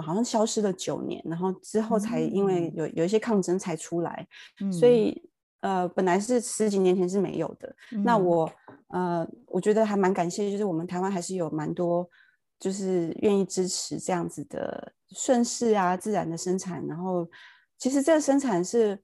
[0.01, 4.27] 好像消失了九年，然后之后才因为有有一些抗争才出来。
[4.61, 5.21] 嗯、所以
[5.61, 7.75] 呃，本来是十几年前是没有的。
[7.93, 8.51] 嗯、那我
[8.89, 12.09] 呃，我觉得还蛮感谢，就是我们台湾还是有蛮多，
[12.59, 16.87] 就是愿意支持这样子的顺势啊，自然的生产。
[16.87, 17.29] 然后
[17.79, 18.99] 其实这个生产是。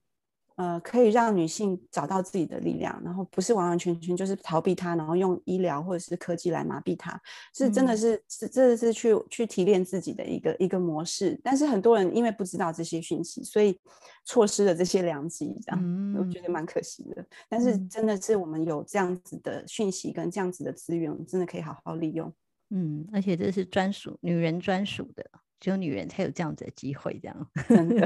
[0.62, 7.20] 呃，可以让女性找到自己的力量，然后不是完完全全就是逃避它，然后用医疗或者是科技来麻痹它，
[7.52, 11.36] 是真的是、嗯、是这是去去提炼自己的一个一个模式。
[11.42, 13.76] 但是很多人因为不知道这些讯息，所以
[14.24, 17.26] 错失了这些良机，这样、嗯、我觉得蛮可惜的。
[17.48, 22.32] 但是真的是我们有这样子的讯息跟这样子的资源，我们真的可以好好利用。
[22.70, 25.28] 嗯，而且这是专属女人专属的。
[25.62, 28.04] 只有女人才有这样子的机会，这样真的。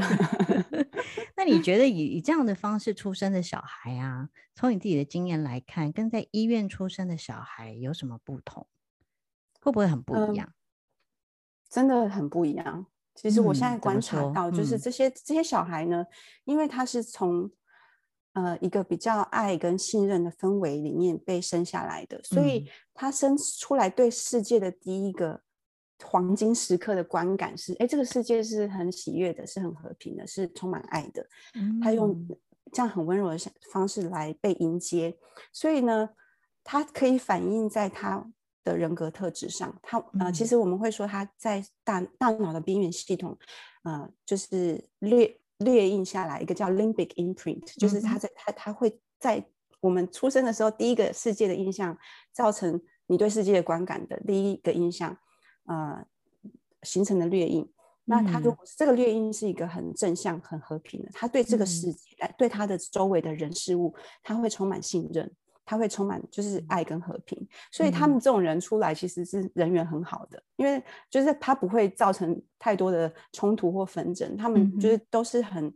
[1.34, 8.66] 那你觉得以以这样的方式出生的小孩啊，从你自己的经验来看，跟在医院出生的小孩有什么不同？
[9.58, 10.46] 会不会很不一样？
[10.46, 10.52] 嗯，
[11.70, 12.84] 真的很不一样。
[13.14, 16.04] 其实我现在观察到，就是这些、嗯、这些小孩呢，
[16.44, 17.50] 因为他是从
[18.34, 25.40] 呃一个比较爱跟信任的氛围里面被生下来的，所以他生出来对世界的第一个。
[26.04, 31.26] 黄金时刻的观感是，哎，这个世界是很喜悦的，是很和平的，是充满爱的。
[31.82, 32.26] 他用
[32.72, 33.38] 这样很温柔的
[33.72, 35.16] 方式来被迎接，
[35.52, 36.10] 所以呢，
[36.62, 38.30] 他可以反映在他
[38.62, 39.78] 的人格特质上。
[39.82, 43.38] 他呃，其实我们会说他在大大脑的边缘系统，
[43.84, 49.42] 呃，就是列列印下来一个叫 limbic imprint，就是他在他他会在
[49.80, 51.96] 我们出生的时候第一个世界的印象，
[52.32, 55.16] 造成你对世界的观感的第一个印象。
[55.66, 56.04] 呃，
[56.82, 57.68] 形成的掠印，
[58.04, 65.28] 那他如果这个掠印是一个很正向、很和平的，他对这个世界、嗯、对他的周围的人事物，他会充满信任，
[65.64, 67.48] 他会充满就是爱跟和平。
[67.72, 74.36] 所以他们这种人出来其实是人缘很好的，因为就是他不会造成太多的冲突或纷争。
[74.36, 75.74] 他们就是都是很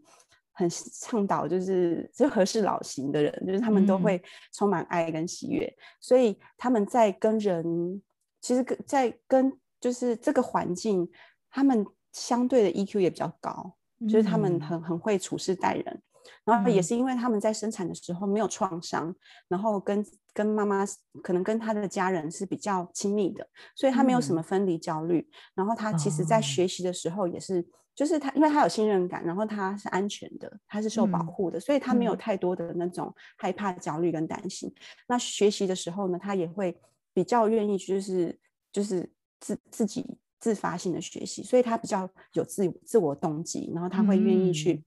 [0.52, 4.22] 很倡导就是就和事老型的人，就是他们都会
[4.52, 5.76] 充满爱跟喜悦。
[5.98, 8.00] 所以他们在跟人，
[8.40, 11.10] 其实跟在跟就是这个环境，
[11.50, 16.02] 他们相对的 EQ 也比较高，嗯、就是他们很很会处事待人，
[16.44, 19.16] 然后也是因为他们在生产的时候没有创伤，嗯、
[19.48, 20.04] 然后跟
[20.34, 20.84] 跟妈妈
[21.22, 25.20] 可能跟他的家人是比较亲密的，所以他没有什么分离焦虑。
[25.20, 27.64] 嗯、然后他其实在学习的时候也是，哦、
[27.94, 34.68] 就是他因为他有信任感，然后他是安全的，他是受保护的，嗯、所以他没有太多的那种害怕、焦虑跟担心。
[34.68, 34.74] 嗯、
[35.08, 36.78] 那学习的时候呢，他也会
[37.14, 38.38] 比较愿意就是
[38.72, 39.10] 就是。
[39.40, 40.06] 自自己
[40.38, 44.84] 自发性的学习，所以他比较有自自我动机，然后他会愿意去、嗯、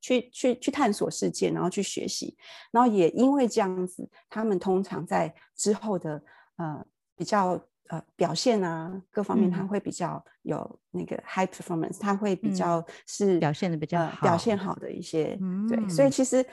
[0.00, 2.36] 去去去探索世界，然后去学习，
[2.70, 6.22] 然后也因为这样子，他们通常在之后的
[6.56, 6.84] 呃
[7.16, 16.44] 比较呃表现啊各方面，他会比较有那个 high performance，、嗯、他会比较是、嗯、表现的比较好、呃、表现好的一些，嗯、对，所以其实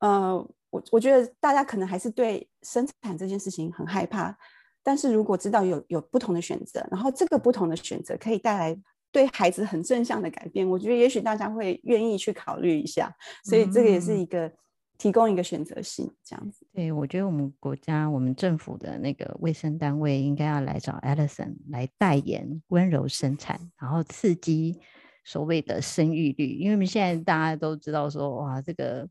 [0.00, 0.36] 呃
[0.70, 4.36] 我我觉得大家可能还是对生产这件事情很害怕。
[4.82, 13.14] 但是如果知道有有不同的选择，然后这个不同的选择可以带来对孩子很正向的改变，我觉得也许大家会愿意去考虑一下。
[13.44, 14.50] 所以这个也是一个
[14.96, 16.66] 提供一个选择性这样子。
[16.72, 24.78] 对，我觉得我们国家我们政府的那个卫生单位应该要来找 Alison 来代言温柔生产，然后刺激
[25.24, 29.08] 所谓的生育率，因为我们现在大家都知道说，哇，这个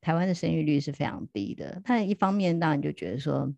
[0.00, 1.80] 台湾的生育率是非常低的。
[1.84, 3.52] 但一方面当然就觉得说。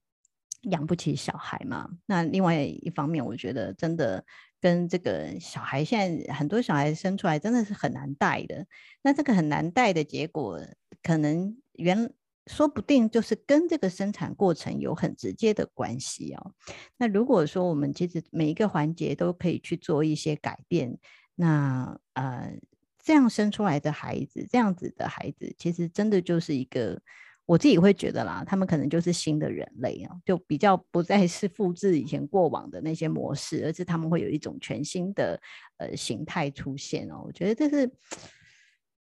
[0.63, 1.89] 养不起小孩嘛？
[2.07, 4.23] 那另外一方面，我觉得真的
[4.61, 8.67] 跟这个小孩，现在很多小孩生出来真的是很难带的。
[9.03, 10.61] 那这个很难带的结果，
[11.03, 12.13] 可能原
[12.47, 16.53] 说不定就是跟这个生产过程有很直接的关系哦。
[16.99, 20.99] 那如果说我们其实每一个环节都可以去做一些改变，
[21.37, 22.53] 那呃，
[23.03, 27.01] 这样生出来的孩子，这样子的孩子，其实真的就是一个。
[27.47, 35.41] 我自己会觉得啦，他们可能就是新的人类啊，就比较不再是复制以前过往的那些模式，而是他们会有一种全新的
[35.79, 37.25] 呃形态出现哦。
[37.27, 37.91] 我觉得这是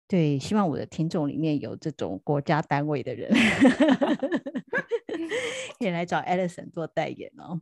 [0.08, 3.30] 对，希望我的听众里面有这种国家单位的人，
[5.78, 7.60] 可以来找 Alison 做代言哦。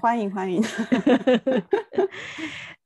[0.00, 0.60] 欢迎欢迎。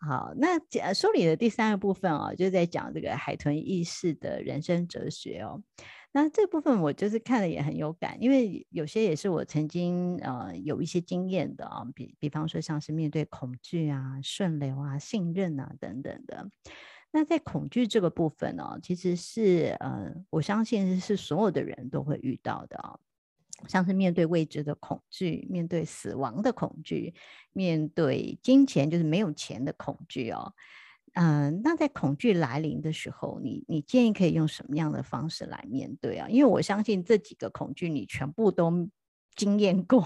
[0.07, 5.63] 好，那讲书里的第三个部分哦，就在讲这个海豚意识的人生哲学哦。
[6.13, 16.51] 那这部分我就是看了也很有感，因为有些也是我曾经呃有一些经验的啊，比比方说像是面对恐惧啊、顺流啊、信任啊等等的。
[17.13, 22.99] 那在恐惧这个部分呢、其实是呃我相信是所有的人都会遇到的啊、
[23.69, 27.15] 像是面对未知的恐惧、面对死亡的恐惧、
[27.53, 30.55] 面对金钱就是没有钱的恐惧哦。
[31.15, 36.29] 嗯、呃，那在恐惧来临的时候，你你建议可以用什么样的方式来面对啊？
[36.29, 38.89] 因为我相信这几个恐惧你全部都
[39.37, 40.03] 经验过，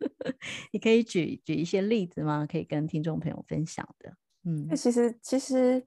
[0.72, 2.46] 你可以举举一些例子吗？
[2.50, 4.14] 可以跟听众朋友分享的。
[4.44, 5.84] 嗯，其实其实，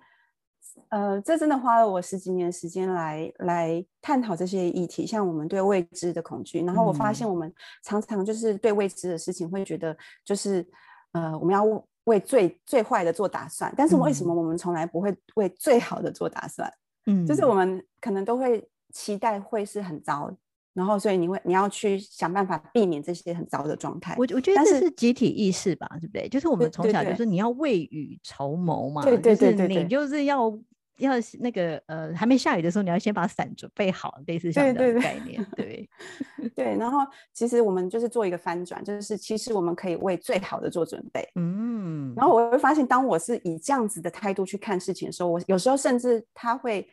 [0.90, 10.66] 呃，这真的花了我十几年时间来来探讨这些议题，像我们对未知的恐惧，然后我发现我们常常就是对未知的事情会觉得就是
[11.12, 11.64] 呃，我们要。
[12.06, 16.72] 为最最坏的做打算，但是为什么我们从来不会为最好的做打算？
[17.06, 20.36] 嗯，就是我们可能都会期待会是很糟，
[20.74, 24.16] 然后所以你会你要去想办法避免这些很糟的状态。
[24.18, 26.28] 我我觉得这是集体意识吧，对不对？
[26.28, 30.60] 就是我们从小就是你要未雨绸缪嘛，对对对，对，就是你就是要。
[31.00, 35.90] 要那个呃，还没下雨的时候，你要先把伞准备好，类似像这样的概念，对对
[36.38, 36.78] 对， 对。
[36.78, 37.00] 然后
[37.34, 41.28] 其实我们就是做一个翻转，就是其实我们可以为最好的做准备。
[41.36, 42.14] 嗯。
[42.16, 46.88] 然后我会发现，当我是以这样子的态度去看事情的时候，我有时候甚至他会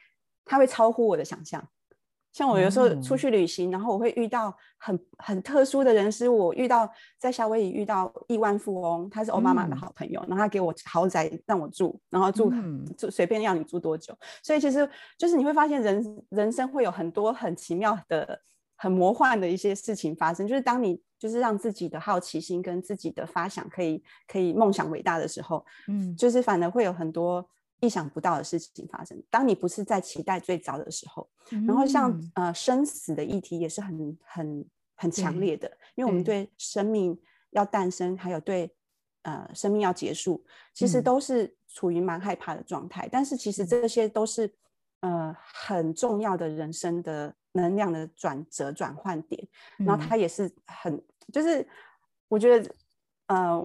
[0.45, 1.67] 他会超乎我的想象。
[2.37, 6.29] 像我有时候出去旅行，嗯、然后我会遇到很很特殊的人是。
[6.29, 14.15] 我遇到在夏威夷遇到亿万富翁，他是欧妈妈的好朋友，嗯、然后他给我豪宅让我住，然后住、嗯、住随便要你住多久。
[14.43, 18.39] 所以其实就是你会发现人人生会有很多很奇妙的、
[18.77, 20.47] 很魔幻的一些事情发生。
[20.47, 27.49] 就是当你就是让自己的好奇心跟自己的发想可以可以梦想伟大的时候，嗯，就是反而会有很多。
[27.81, 29.23] 意想不到的事情发生。
[29.29, 34.65] 当你不是在期待最早的时候，嗯、然后像呃生死的议题也是很很
[34.95, 37.19] 很强烈的，因为我们对生命
[37.51, 38.75] 要诞生，还有对
[39.23, 43.07] 呃生命要结束，其实都是处于蛮害怕的状态。
[43.07, 44.51] 嗯、但是其实这些都是
[45.01, 49.47] 呃很重要的人生的能量的转折转换点，
[49.77, 50.99] 然后它也是很
[51.31, 51.69] 就是
[52.29, 52.71] 我觉得
[53.27, 53.63] 呃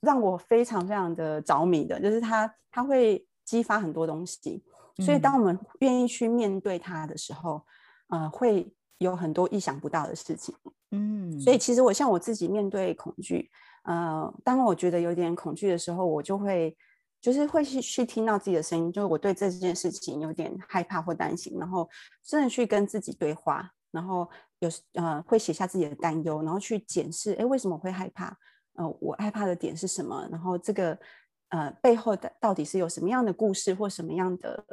[0.00, 3.24] 让我非常非常的着迷的，就是他他会。
[3.44, 4.64] 激发很多东西，
[5.04, 7.64] 所以当我们愿意去面对它的时候，
[8.08, 10.54] 嗯、呃，会有很多意想不到的事情。
[10.92, 13.50] 嗯，所以其实我像我自己面对恐惧，
[13.82, 16.76] 呃，当我觉得有点恐惧的时候，我就会
[17.20, 21.88] 就是会去去听到自己的声音，就是我对这件事情有点害怕或担心，然后
[22.22, 24.30] 真的去跟自己对话，然后
[24.60, 28.36] 有呃会写下自己的担忧，然后去检视，哎，为什么会害怕？
[28.74, 30.26] 呃，我害怕的点是什么？
[30.30, 30.98] 然后这个。
[31.54, 34.64] 呃，背后的到底是有什么样的故事或什么样的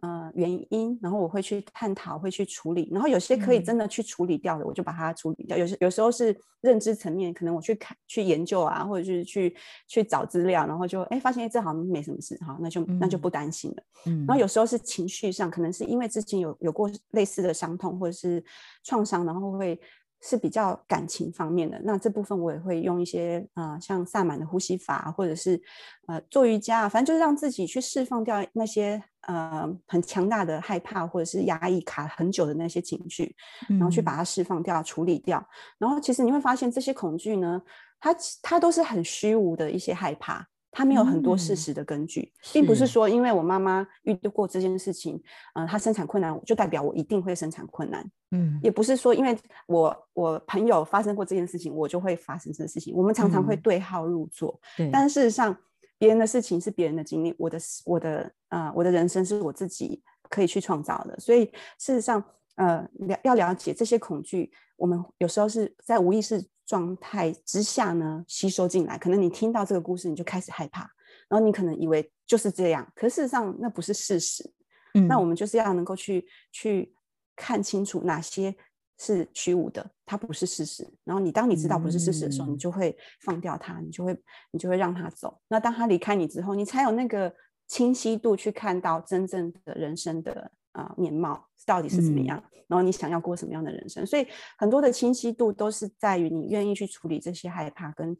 [0.00, 0.98] 呃原因？
[1.00, 2.88] 然后我会去探讨，会去处理。
[2.90, 5.56] 然后有些可以真的去处理掉的，嗯、我就把它处理掉。
[5.56, 9.54] 有时有时候是认知层面，可能我去看、去研究啊，或者是去
[9.86, 13.82] 去找资料，然后就哎发现这好像没什么事哈，那就那就不担心了。
[14.06, 14.26] 嗯。
[14.26, 18.44] 然后有时候是情绪上，可能是因为之前有有过类似的伤痛或者是
[18.82, 19.80] 创伤，然后会。
[20.26, 25.60] 是比较感情方面的，那这部分我也会用一些呃，像萨满的呼吸法，或者是
[26.06, 33.36] 呃做瑜伽，反正就是让自己去释放掉那些呃很强大的害怕或者是压抑卡很久的那些情绪，
[33.68, 35.46] 然后去把它释放掉、嗯、处理掉。
[35.76, 37.60] 然后其实你会发现这些恐惧呢，
[38.00, 40.46] 它它都是很虚无的一些害怕。
[40.76, 45.14] 他没有很多事实的根据，嗯、并不是说因为我妈妈遇到过这件事情，
[45.54, 52.92] 嗯、呃，她生产困难就代表我一定会生产困难，嗯，也不是说因为我我朋友发生过这件事情，我就会发生这件事情。
[52.92, 55.56] 我们常常会对号入座，嗯，但事实上
[55.96, 61.44] 别人的事情是别人的经历，我的我的呃我的人生是我自己可以去创造的，所以
[61.78, 62.20] 事实上
[62.56, 66.44] 呃了要了解这些恐惧，我们有时候是在无意识。
[66.66, 70.80] 状态之下呢，吸收进来，可能你听到这个故事，你就开始害怕，
[71.28, 74.52] 然后你可能以为就是这样，可事实上那不是事实。
[74.94, 76.94] 嗯，那我们就是要能够去去
[77.36, 78.54] 看清楚哪些
[78.98, 80.88] 是虚无的，它不是事实。
[81.02, 84.16] 然后你当你知道不是事实的时候，嗯，你就会放掉它，你就会
[84.52, 85.40] 你就会让它走。
[85.48, 87.34] 那当它离开你之后，你才有那个
[87.66, 94.26] 清晰度去看到真正的人生的啊、呃、面貌到底是怎么样，嗯、然后你想要过什么样的人生，所以
[94.58, 98.16] 很多的清晰度都是在于你愿意去处理这些害怕跟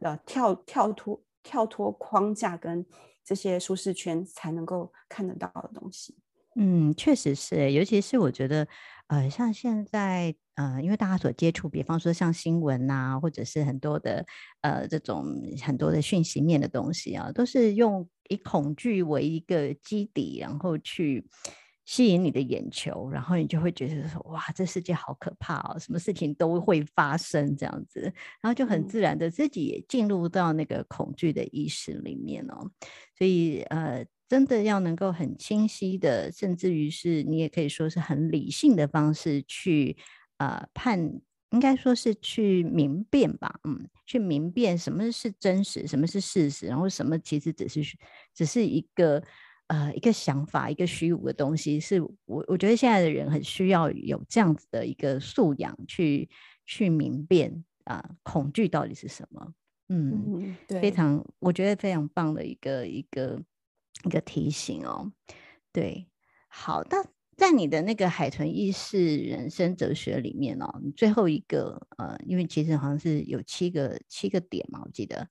[0.00, 2.86] 呃跳跳脱跳脱框架跟
[3.24, 6.16] 这些舒适圈才能够看得到的东西。
[6.56, 8.66] 嗯，确实是，尤其是我觉得，
[9.06, 14.26] 呃，像现在，呃，因为大家所接触，比方说像新闻呐、啊，或者是很多的，
[14.62, 15.24] 呃，这种
[15.62, 21.28] 很多的讯息面的东西啊，都是用以恐惧为一个基底，然后去
[21.88, 28.02] 吸引你的眼球，然后你就会觉得说，哇，这世界好可怕哦，什么事情都会发生这样子，
[28.42, 32.70] 然后就很自然的自己也进入到那个恐惧的意识里面哦，
[33.16, 34.04] 所以，呃。
[34.28, 39.96] 真的要能够很清晰的，甚至于是你也可以说是很理性的方式去
[40.36, 41.00] 呃判，
[41.48, 47.80] 应该说是去明辨吧，嗯，去明辨什么是真实，什么是事实，然后什么其实只是
[48.34, 49.24] 只是一个
[49.68, 51.80] 呃一个想法，一个虚无的东西。
[51.80, 56.28] 是我我觉得现在的人很需要有这样子的一个素养去
[56.66, 59.54] 去明辨啊、呃，恐惧到底是什么？
[59.88, 63.40] 嗯，嗯对，非常我觉得非常棒的一个一个。
[64.04, 65.10] 一个提醒哦，
[65.72, 66.06] 对，
[66.46, 67.04] 好，那
[67.36, 75.28] 在你的那个海豚意识人生哲学里面哦，你最后一个呃，因为其实好像是有七个七个点嘛，我记得，然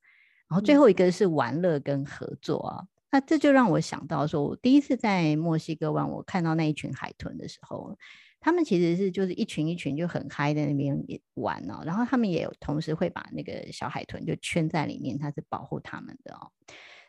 [0.49, 7.97] 后最后一个是玩乐跟合作啊，嗯、那这就让我想到说，我第一次在墨西哥湾，我看到那一群海豚的时候，
[8.39, 10.97] 他们其实是就是一群一群就很嗨在那边
[11.35, 16.51] 玩哦，然后他们也有同时会把那个小海豚就圈在里面，它是保护他们的哦。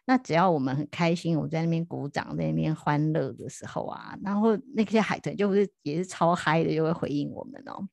[0.06, 7.86] 那只要我们很开心，我在那边鼓掌，在那边欢乐的时候啊，然后那些海豚就是也是超嗨的，就会回应我们哦。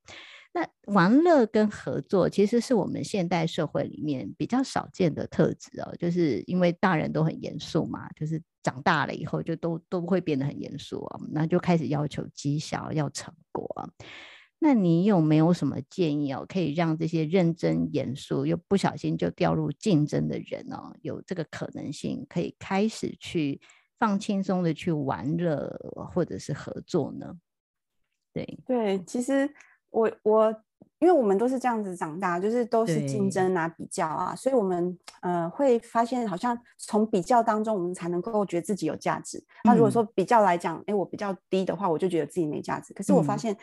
[0.56, 13.68] 那玩乐跟合作其实是我们现代社会里面比较少见的特质哦，就是因为大人都很严肃嘛，就是长大了以后就都都会变得很严肃啊，那就开始要求绩效，要成果。
[14.58, 23.60] 那你有没有什么建议哦，可以让这些认真严肃又不小心就掉入竞争的人哦，有这个可能性可以开始去
[24.00, 25.70] 放轻松的去玩乐
[26.14, 27.36] 或者是合作呢？
[28.34, 29.54] 对对，其实
[29.96, 30.56] 我我
[31.00, 39.38] 因为我们都是这样子长大，就是都是竞争啊、比较啊，所以我们呃会发现好像从比较当中，我们才能够觉得自己有价值。
[39.38, 42.94] 嗯、那如果说比较来讲，哎，我比较低的话，我就觉得自己没价值。
[42.94, 43.54] 可是我发现。
[43.54, 43.58] 嗯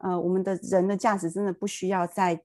[0.00, 2.40] 呃，我们的人的价值真的不需要在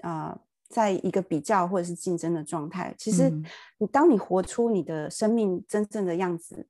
[0.00, 2.94] 啊、呃，在一个比较或者是竞争的状态。
[2.96, 3.28] 其实，
[3.76, 6.66] 你当你活出你的生命真正的样子，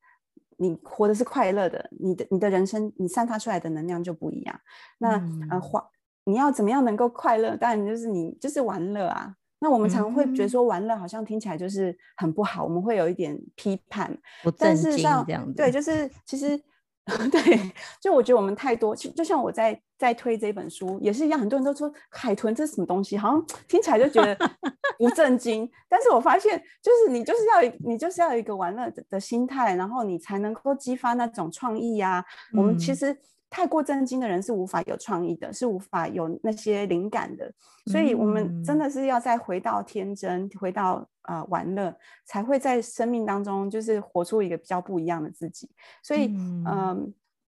[0.57, 4.61] 你活的是快乐的，你的你的人生，你散发出来的能量就不一样。
[4.99, 5.89] 那、嗯、呃，花
[6.27, 7.57] 你要怎么样能够快乐？
[7.57, 9.35] 当然就是你就是玩乐啊。
[9.61, 14.15] 那我们常常会觉得说玩乐好像听起来就是很不好，我们会有一点批判。
[14.59, 16.61] 但事实上，对，就是其实。
[17.31, 24.37] 对，就我觉得我们太多，就就像我在在推这本书也是一样，很多人都说海豚这是什么东西，好像听起来就觉得
[24.99, 25.71] 不正经。
[25.89, 32.25] 但是我发现，就是你就是要你就是要有一个玩乐的的心态，然后你才能够激发那种创意呀、啊。
[32.55, 33.17] 嗯、我们其实。
[33.57, 37.51] 太过震惊的人是无法有创意的，是无法有那些灵感的。
[37.87, 41.97] 所以，我们真的是要再回到天真，嗯、回到啊、呃、玩乐，
[42.27, 45.71] 才会在生命当中就是活出一个比较不一样的自己。
[46.03, 46.99] 所以，嗯、呃，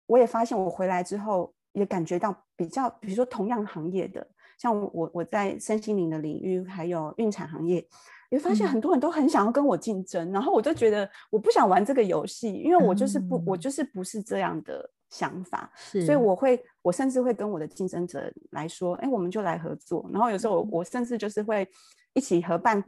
[0.05, 4.27] 我也发现我回来之后，也感觉到比较，比如说同样行业的，
[4.59, 7.83] 像我我在身心灵的领域，还有孕产行业，
[8.29, 14.87] 也发现很多人都很想要跟我竞争，嗯、然后我就觉得我不想玩这个游戏，因为我就是不，嗯、我就是不是这样的。
[15.09, 20.09] 想法，是所以我会，我甚至会跟我的竞争者来说，哎，我们就来合作。
[20.11, 21.65] 然后有时候我，我甚至就是会
[22.13, 22.83] 一起合办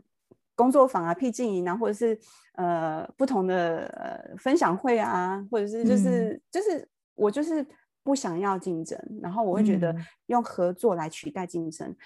[0.55, 2.19] 工作坊啊、僻静营啊，或者是
[2.53, 7.65] 呃不同的呃分享会啊，或者是就是、嗯、就是我就是
[8.03, 9.95] 不想要竞争，然后我会觉得
[10.25, 11.97] 用合作来取代竞争，嗯、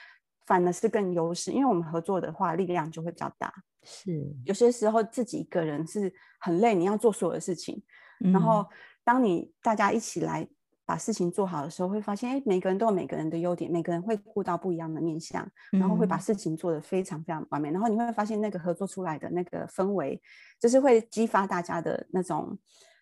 [0.45, 3.51] 反而是更优势，因为我们合作的话力量就会比较大。
[3.82, 4.24] 是。
[4.45, 7.82] 有些时候自己一个人是很累，你要做所有的事情，
[8.20, 8.68] 嗯、然后。
[9.03, 10.47] 当你大家一起来
[10.85, 17.71] 把事情做好的时候，会发现，哎，每个人都有每个人的优点，每个人会顾到不一样的面向，然后会把事情做得非常非常完美。
[17.71, 20.21] 嗯、然后你会发现，那个合作出来的那个氛围，
[20.59, 22.57] 就是会激发大家的那种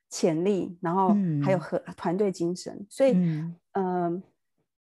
[0.09, 2.85] 潜力，然后还有和团队精神。
[2.89, 4.23] 所以，嗯、呃，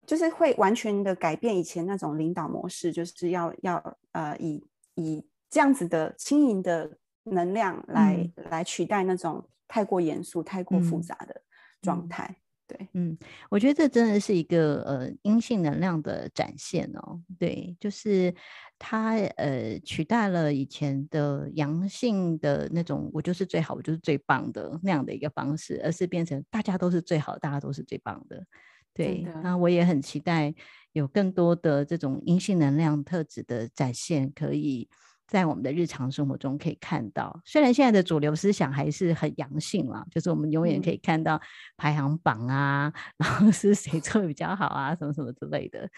[0.07, 9.46] 就是会完全的改变以前那种领导模式，就是要要呃以以这样子的轻盈的能量来、嗯、来取代那种。
[9.69, 11.43] 太过严肃、太过复杂的
[11.83, 12.37] 状态。
[12.69, 13.17] 对，嗯，
[13.49, 17.23] 我觉得这真的是一个呃阴性能量的展现哦。
[17.39, 18.35] 对，就是
[18.77, 28.45] 它呃取代了以前的阳性的那种“我就是最好，我就是最棒的”那样的一个方式，而是变成大家都是最好，大家都是最棒的。
[28.93, 30.53] 对，那我也很期待
[30.91, 34.89] 有更多的这种阴性能量特质的展现，可以。
[35.27, 41.41] 在我们的日常生活中可以看到，虽然现在的主流思想还是很阳性啦，就是我们永远可以看到
[41.77, 45.91] 排行榜啊，嗯、 然后是谁做的比较好啊，什么什么之类的。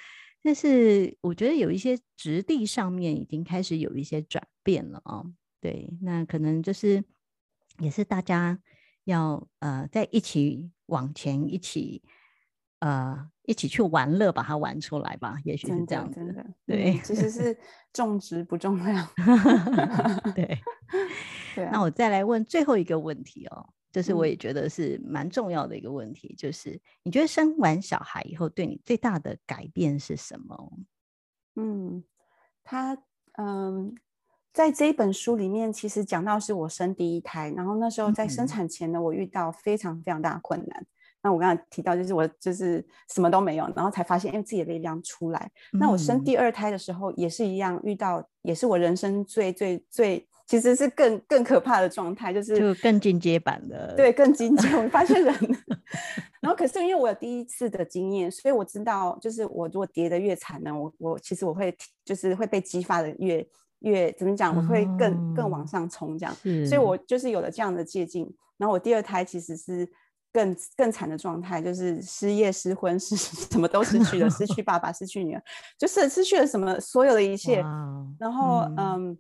[0.43, 5.23] 但是我觉得有一些质地上面已经开始有一些转变了啊。
[5.61, 7.05] 对，那可能就是
[7.79, 8.59] 也是大家
[9.05, 12.03] 要呃在一起往前一起。
[12.81, 16.17] 呃，一起去玩乐，把它玩出来吧，也许是这样子。
[16.17, 17.59] 真的，对，嗯、其实是
[17.95, 19.09] 重质不重量。
[20.37, 20.59] 对，
[21.57, 21.71] 对、啊。
[21.73, 30.73] 那我再来问最后一个问题哦，就是我也觉得是蛮重要的一个问题，嗯、就是你觉得生完小孩以后对你最大的改变是什么？
[31.57, 32.05] 嗯，
[32.63, 32.99] 他
[33.39, 33.95] 嗯，
[34.53, 40.87] 在这一本书里面，其实讲到是我生第一胎，然后那时候在生产前呢，嗯、我遇到非常非常大的困难。
[41.29, 45.51] 那我刚才提到，就是我就是什么都没有，然后才发现，因为自己的力量出来。
[45.75, 54.69] 嗯、那我生第二胎的时候也是一样，遇到也是我人生最最最，其实是更更可怕的状态，就是就更进阶版的，对，更进阶。
[54.75, 55.35] 我发现人
[56.41, 61.77] 然后可是因为我有第一次的经验，所以我知道，就是我如果跌得越惨呢，我我其实我会
[62.07, 63.47] 就是会被激发的越
[63.81, 66.35] 越怎么讲，我会更、嗯、更往上冲这样。
[66.65, 68.27] 所以我就是有了这样的借鉴。
[68.57, 69.87] 然后我第二胎其实是。
[70.33, 73.17] 更更惨的状态就是失业、失婚，失
[73.51, 75.43] 什么都失去了，失去 爸爸，失去女儿，
[75.79, 77.61] 就是失去了什么所有的一切。
[78.19, 79.19] 然后，嗯，嗯，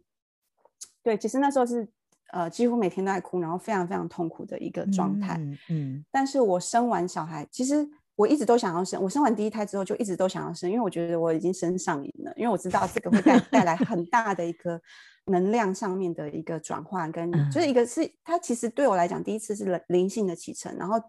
[1.03, 1.89] 对，其实那时候是
[2.33, 5.37] 呃，几乎每天都在哭，然后非常非常痛苦的一个状态。
[5.39, 9.03] 嗯，嗯，但是我生完小孩，其实我一直都想要生。
[9.03, 14.81] 我生完第一胎之后，就一直都想要生，因为我觉得我已经生上瘾了，因为我知道这个会带带来很大的一个。
[15.29, 21.01] 能量上面的一个转换，跟就是一个是它其实对我来讲，第一次是灵性的启程，然后，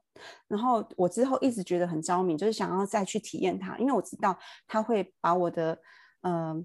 [0.47, 5.78] 然后我之后一直觉得很着迷，就是想要再去体验它，因为我知道它会把我的
[6.22, 6.55] 呃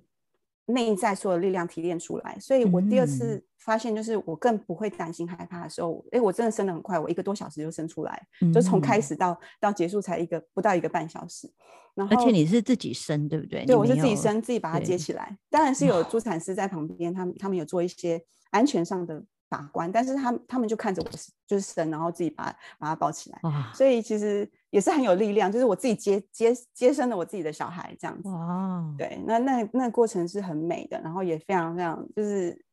[0.66, 11.52] 内在所有的力量提炼出来，所以我第二次发现，就是我更不会担心害怕的时候，哎，我真的生的很快，我一个多小时就生出来，就从开始到到结束才一个不到一个半小时。
[11.94, 13.64] 然后，而且你是自己生，对不对？
[13.66, 15.36] 对，我是自己生，自己把它接起来。
[15.50, 21.09] 当然是有助产师在旁边，他们他们有做一些安全上的把关，但是他们他们就看着我
[21.47, 22.45] 就是生，然后自己把
[22.78, 23.38] 把它抱起来。
[23.42, 23.70] 哇！
[23.74, 28.28] 所以其实也是很有力量，就是我自己接接接生了我自己的小孩这样子。
[28.28, 28.95] 哇！
[28.99, 32.64] 对，那那那过程是很美的，然后也非常非常就是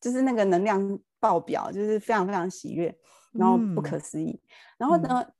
[0.00, 2.96] 就是那个能量爆表，就是非常非常喜悦，
[3.32, 4.30] 然后不可思议。
[4.30, 5.20] 嗯、然后呢？
[5.20, 5.32] 嗯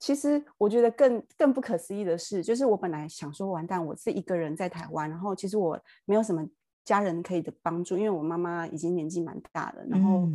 [0.00, 6.48] 其实我觉得更更不可思议的是，就是我本来想说完蛋，我是一个人在台湾，然后其实我没有什么
[6.88, 10.28] 家人可以的帮助，因为我妈妈已经年纪蛮大了，然后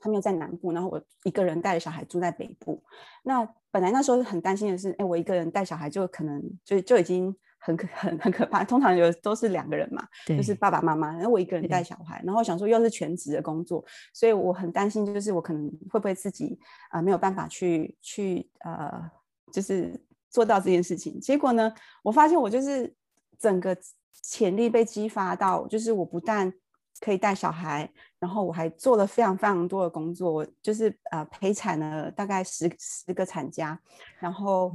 [0.00, 2.82] 她没有在南部，然后我一个人带着小孩住在北部。
[3.22, 7.34] 那本来那时候很担心的是，哎，我一个人带小孩就可能就就已经。
[7.64, 16.58] 很可很很可怕，通常有都是两个人嘛，对就是爸爸妈妈，然后我一个人带小孩，然后想说又是全职的工作，所以我很担心，就是我可能会不会自己
[16.90, 19.08] 啊、呃、没有办法去去呃，
[19.52, 19.94] 就是
[20.28, 21.20] 做到这件事情。
[21.20, 22.92] 结果呢，我发现我就是
[23.38, 23.78] 整个
[24.20, 26.52] 潜力被激发到，就是我不但
[27.00, 27.90] 可以带小孩。
[28.18, 33.76] 然后我还做了非常非常多的工作，我就是呃陪产了大概十十个产家，
[34.20, 34.72] 然后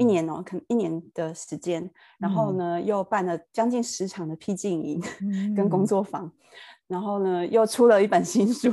[0.00, 5.00] 一年哦，可能一年的时间，然后呢又办了将近十场的僻静营
[5.54, 6.28] 跟工作坊，
[6.88, 8.68] 然后呢又出了一本新书，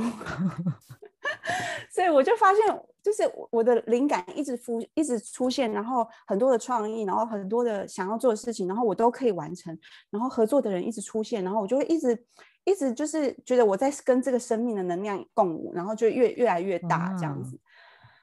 [1.90, 2.62] 所以我就发现，
[3.02, 9.78] 就是我的灵感一直浮一直出现，然后很多的创意，然后很多的想要做的事情，然后我都可以完成，
[10.10, 12.26] 然后合作的人一直出现，然后我就会一直。
[12.68, 17.56] 一直就是觉得我在跟这个生命的能量共舞，然后就越越来越大这样子。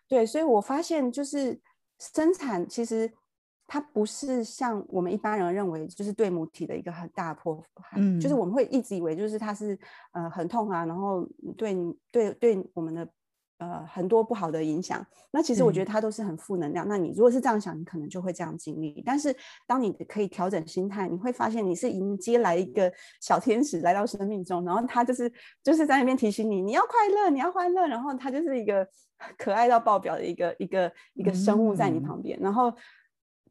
[0.06, 1.58] 对，所以我发现就是
[1.98, 3.10] 生产其实
[3.68, 7.66] 它不是像我们一般人认为，就是对母体的一个很大的破坏，
[7.98, 9.78] 嗯，就是我们会一直以为就是它是
[10.14, 11.76] 呃很痛啊，然后对
[12.12, 13.08] 对对我们的。
[13.60, 15.06] 呃，很多不好的影响。
[15.32, 16.86] 那其实我觉得它都是很负能量。
[16.86, 19.02] 嗯、那你如果是这样想，你可能就会这样经历。
[19.06, 19.34] 但是
[19.66, 22.92] 当你可以调整心态，你会发现你是迎接来一个
[23.22, 25.32] 小天使来到生命中，然后他就是
[25.64, 27.88] 就是在那边提醒你，你要快乐，你要欢乐。
[27.88, 28.86] 然后他就是一个
[29.38, 32.38] 可爱到爆表的一个一个一个生物在你旁边。
[32.40, 32.74] 嗯、然后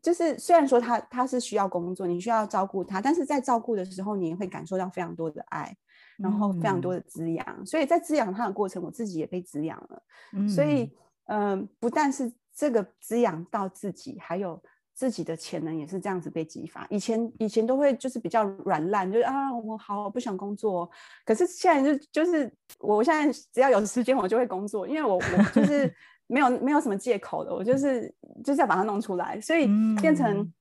[0.02, 5.74] 就是虽然说他他是需要工作，你需要照顾他，但是在照顾的时候，你会感受到非常多的爱。
[6.18, 10.02] 然后非常多的滋养，嗯、所以在滋养他的过程，我自己也被滋养了。
[10.34, 10.92] 嗯、所以，
[11.24, 14.62] 嗯、呃，不但是这个滋养到自己，还有
[14.94, 16.86] 自己的潜能也是这样子被激发。
[16.90, 20.88] 以前以前都会就是比较软烂，就是啊我好我不想工作，
[21.24, 25.92] 可是现在就就是我现在只要有时间我就会工作，因为我我就是
[26.32, 28.12] 没有没有什么借口的，我就是
[28.42, 29.68] 就是要把它弄出来，所以
[30.00, 30.52] 变成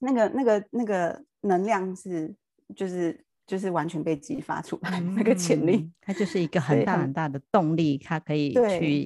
[0.00, 2.34] 那个那个那个能量是
[2.74, 3.24] 就是。
[3.44, 8.54] 就是完全被激发出来那个潜力，嗯，它就是一个 很大很大的动力，它可以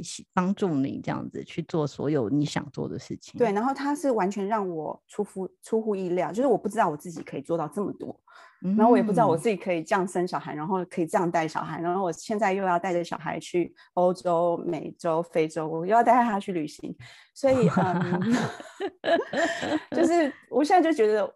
[0.02, 3.38] 去帮助你这样子去做所有你想做的事情。
[3.38, 8.20] 对，然后它是完全让我出乎出乎意料，就是我不知道我自己可以做到这么多，
[8.62, 16.94] 嗯，然后我也不知道我自己可以这样生小孩，然后可以这样带小孩，然后我现在又要带着小孩去欧洲、美洲、非洲，我又要带他去旅行，
[17.34, 18.22] 所以嗯
[19.96, 21.34] 就是我现在就觉得，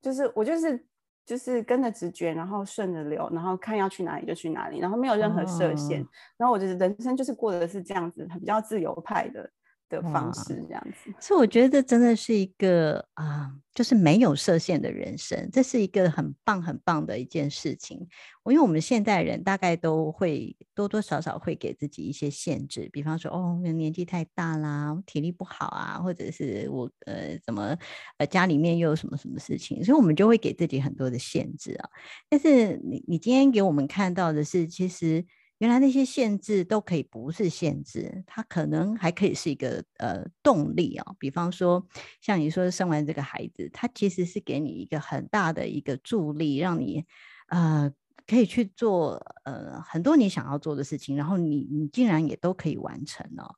[0.00, 0.82] 就是我就是。
[1.28, 6.02] 就是跟着直觉，然后顺着流，然后看要去哪里就去哪里，然后没有任何设限。
[6.02, 6.06] 哦、
[6.38, 9.50] 然后我觉得人生就是过的是这样子，比较自由派的
[9.88, 11.12] 的方式，这样子。
[11.20, 18.06] 所以我觉得这真的是一个啊、呃，就是没有设限的人生，这是一个很棒很棒的一件事情。
[18.46, 27.76] 因为我们现代人大概都会多多少少会给自己一些限制，比方说哦，年纪太大啦，体力不好啊，或者是我呃怎么
[28.16, 31.90] 呃家里面又有什么什么事情，所以我们就会给自己很多的限制啊。
[32.30, 35.22] 但是你你今天给我们看到的是，其实
[35.58, 41.14] 原来那些限制都可以不是限制，它可能还可以是一个呃动力啊。
[41.18, 41.86] 比方说
[42.20, 47.04] 像你说生完这个孩子，它其实是给你一个很大的一个助力，让你
[47.48, 47.92] 呃。
[48.30, 53.54] 可以去做呃很多你想要做的事情，然后你你竟然也都可以完成哦。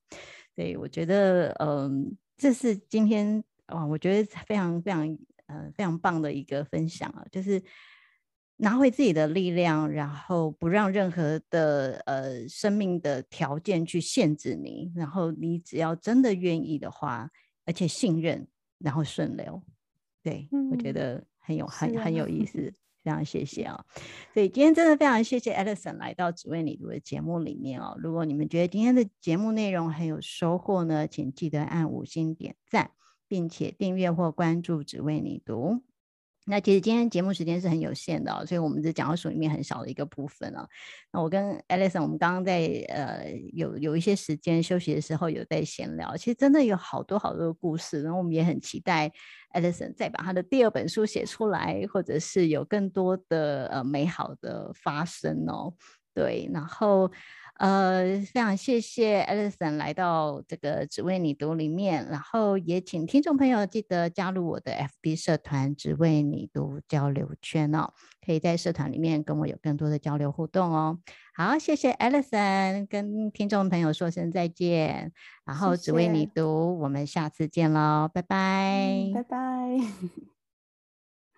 [0.55, 1.90] 对，我觉得嗯、呃，
[2.36, 3.42] 这是今天
[3.72, 7.61] 哇，我觉得非常非常呃非常棒的一个分享啊，就是
[8.61, 17.30] 拿回自己的力量，然后不让任何的呃生命的条件去限制你，然后你只要真的愿意的话，
[17.64, 18.46] 而且信任，
[18.78, 19.62] 然后顺流。
[20.22, 22.72] 对、嗯、我觉得很有很很有意思。
[23.02, 23.82] 非常谢谢哦，
[24.34, 27.96] 所以今天真的非常谢谢 Alison 来到只为你读的节目里面哦。
[27.98, 32.90] 如果你们觉得今天的节目内容很有收获呢，请记得按五星点赞，
[33.26, 35.80] 并且订阅或关注只为你读。
[36.47, 40.66] 那其实今天节目时间是很有限的，所以我们只讲到书里面很少的一个部分哦。
[41.12, 49.12] 那我跟 Alison 我们刚刚在呃有有一些时间休息的时候有在闲聊，其实真的有好多好多的故事，然后我们也很期待
[49.53, 55.74] Alison 再把他的第二本书写出来，或者是有更多的呃美好的发生哦。
[56.14, 57.11] 对，然后。
[57.61, 67.92] 呃，非常谢谢 Alison 来到这个只为你读里面，然后也请听众朋友记得加入我的 FB 社团只为你读交流圈哦，
[68.24, 71.00] 可以在社团里面跟我有更多的交流互动哦。
[71.34, 75.12] 好，谢谢 Alison，跟听众朋友说声再见，
[75.44, 80.39] 然后只为你读，谢谢，我们下次见喽，拜拜，嗯，拜拜。